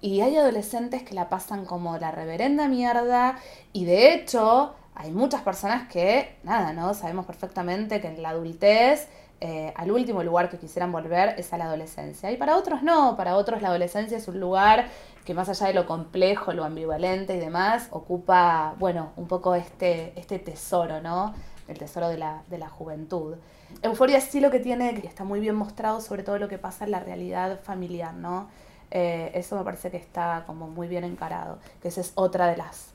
Y 0.00 0.20
hay 0.20 0.36
adolescentes 0.36 1.02
que 1.02 1.14
la 1.14 1.28
pasan 1.28 1.64
como 1.64 1.98
la 1.98 2.10
reverenda 2.10 2.68
mierda 2.68 3.38
y 3.72 3.84
de 3.84 4.14
hecho 4.14 4.74
hay 4.94 5.10
muchas 5.10 5.42
personas 5.42 5.88
que, 5.88 6.36
nada, 6.42 6.72
¿no? 6.72 6.92
Sabemos 6.94 7.26
perfectamente 7.26 8.00
que 8.00 8.08
en 8.08 8.22
la 8.22 8.30
adultez 8.30 9.08
eh, 9.40 9.72
al 9.76 9.92
último 9.92 10.24
lugar 10.24 10.50
que 10.50 10.58
quisieran 10.58 10.90
volver 10.90 11.36
es 11.38 11.52
a 11.52 11.58
la 11.58 11.66
adolescencia. 11.66 12.32
Y 12.32 12.36
para 12.36 12.56
otros 12.56 12.82
no, 12.82 13.16
para 13.16 13.36
otros 13.36 13.62
la 13.62 13.68
adolescencia 13.68 14.18
es 14.18 14.26
un 14.26 14.40
lugar 14.40 14.88
que 15.28 15.34
más 15.34 15.50
allá 15.50 15.66
de 15.66 15.74
lo 15.74 15.84
complejo, 15.84 16.54
lo 16.54 16.64
ambivalente 16.64 17.36
y 17.36 17.38
demás, 17.38 17.88
ocupa, 17.90 18.74
bueno, 18.78 19.12
un 19.16 19.28
poco 19.28 19.54
este, 19.54 20.18
este 20.18 20.38
tesoro, 20.38 21.02
¿no? 21.02 21.34
El 21.68 21.76
tesoro 21.76 22.08
de 22.08 22.16
la, 22.16 22.44
de 22.48 22.56
la 22.56 22.70
juventud. 22.70 23.34
Euforia 23.82 24.22
sí 24.22 24.40
lo 24.40 24.50
que 24.50 24.58
tiene, 24.58 24.98
que 24.98 25.06
está 25.06 25.24
muy 25.24 25.38
bien 25.38 25.54
mostrado 25.54 26.00
sobre 26.00 26.22
todo 26.22 26.38
lo 26.38 26.48
que 26.48 26.56
pasa 26.56 26.86
en 26.86 26.92
la 26.92 27.00
realidad 27.00 27.60
familiar, 27.62 28.14
¿no? 28.14 28.48
Eh, 28.90 29.30
eso 29.34 29.54
me 29.58 29.64
parece 29.64 29.90
que 29.90 29.98
está 29.98 30.44
como 30.46 30.66
muy 30.66 30.88
bien 30.88 31.04
encarado, 31.04 31.58
que 31.82 31.88
esa 31.88 32.00
es 32.00 32.12
otra 32.14 32.46
de 32.46 32.56
las 32.56 32.94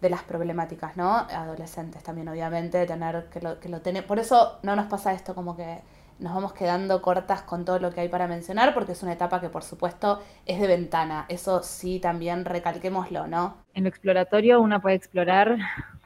de 0.00 0.08
las 0.08 0.22
problemáticas, 0.22 0.96
¿no? 0.96 1.16
Adolescentes 1.16 2.02
también, 2.02 2.28
obviamente, 2.28 2.86
tener 2.86 3.28
que 3.28 3.42
lo, 3.42 3.60
que 3.60 3.68
lo 3.68 3.82
tener. 3.82 4.06
Por 4.06 4.18
eso 4.18 4.58
no 4.62 4.74
nos 4.74 4.86
pasa 4.86 5.12
esto 5.12 5.34
como 5.34 5.54
que 5.54 5.80
nos 6.18 6.34
vamos 6.34 6.52
quedando 6.52 7.00
cortas 7.02 7.42
con 7.42 7.64
todo 7.64 7.78
lo 7.78 7.92
que 7.92 8.00
hay 8.00 8.08
para 8.08 8.26
mencionar, 8.26 8.74
porque 8.74 8.92
es 8.92 9.02
una 9.02 9.12
etapa 9.12 9.40
que 9.40 9.48
por 9.48 9.62
supuesto 9.62 10.20
es 10.46 10.60
de 10.60 10.66
ventana. 10.66 11.26
Eso 11.28 11.62
sí, 11.62 12.00
también 12.00 12.44
recalquémoslo, 12.44 13.26
¿no? 13.26 13.56
En 13.74 13.84
lo 13.84 13.88
exploratorio 13.88 14.60
uno 14.60 14.80
puede 14.80 14.96
explorar 14.96 15.56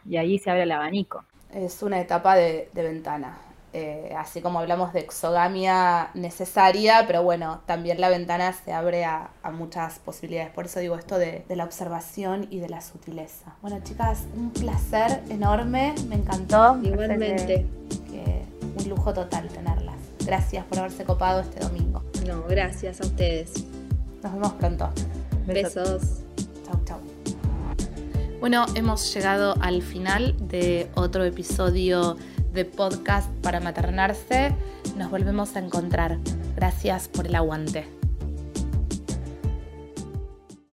y 0.04 0.16
ahí 0.16 0.38
se 0.38 0.50
abre 0.50 0.64
el 0.64 0.72
abanico. 0.72 1.24
Es 1.52 1.82
una 1.82 2.00
etapa 2.00 2.34
de, 2.34 2.70
de 2.72 2.82
ventana. 2.82 3.38
Eh, 3.74 4.12
así 4.18 4.42
como 4.42 4.58
hablamos 4.58 4.92
de 4.92 5.00
exogamia 5.00 6.10
necesaria, 6.12 7.04
pero 7.06 7.22
bueno, 7.22 7.62
también 7.64 8.02
la 8.02 8.10
ventana 8.10 8.52
se 8.52 8.72
abre 8.72 9.06
a, 9.06 9.30
muchas 9.52 9.98
posibilidades. 9.98 10.52
Por 10.52 10.66
eso 10.66 10.80
digo 10.80 10.96
esto 10.96 11.18
de, 11.18 11.44
la 11.48 11.64
observación 11.64 12.48
y 12.50 12.58
de 12.58 12.68
la 12.68 12.82
sutileza. 12.82 13.54
Bueno, 13.62 13.80
chicas, 13.82 14.26
un 14.36 14.50
placer 14.50 15.22
enorme, 15.30 15.94
me 16.08 16.16
encantó. 16.16 16.78
Igualmente. 16.82 17.66
un 18.76 18.88
lujo 18.88 19.12
total 19.14 19.48
tenerlas. 19.48 19.91
Gracias 20.24 20.64
por 20.66 20.78
haberse 20.78 21.04
copado 21.04 21.40
este 21.40 21.60
domingo. 21.60 22.02
No, 22.26 22.44
gracias 22.44 23.00
a 23.00 23.04
ustedes. 23.04 23.64
Nos 24.22 24.32
vemos 24.32 24.52
pronto. 24.54 24.90
Besos. 25.46 26.20
Chau, 26.64 26.80
chau. 26.84 26.98
Bueno, 28.40 28.66
hemos 28.74 29.12
llegado 29.14 29.54
al 29.60 29.82
final 29.82 30.34
de 30.48 30.88
otro 30.94 31.24
episodio 31.24 32.16
de 32.52 32.64
podcast 32.64 33.30
para 33.42 33.60
maternarse. 33.60 34.54
Nos 34.96 35.10
volvemos 35.10 35.56
a 35.56 35.60
encontrar. 35.60 36.18
Gracias 36.56 37.08
por 37.08 37.26
el 37.26 37.34
aguante. 37.34 38.01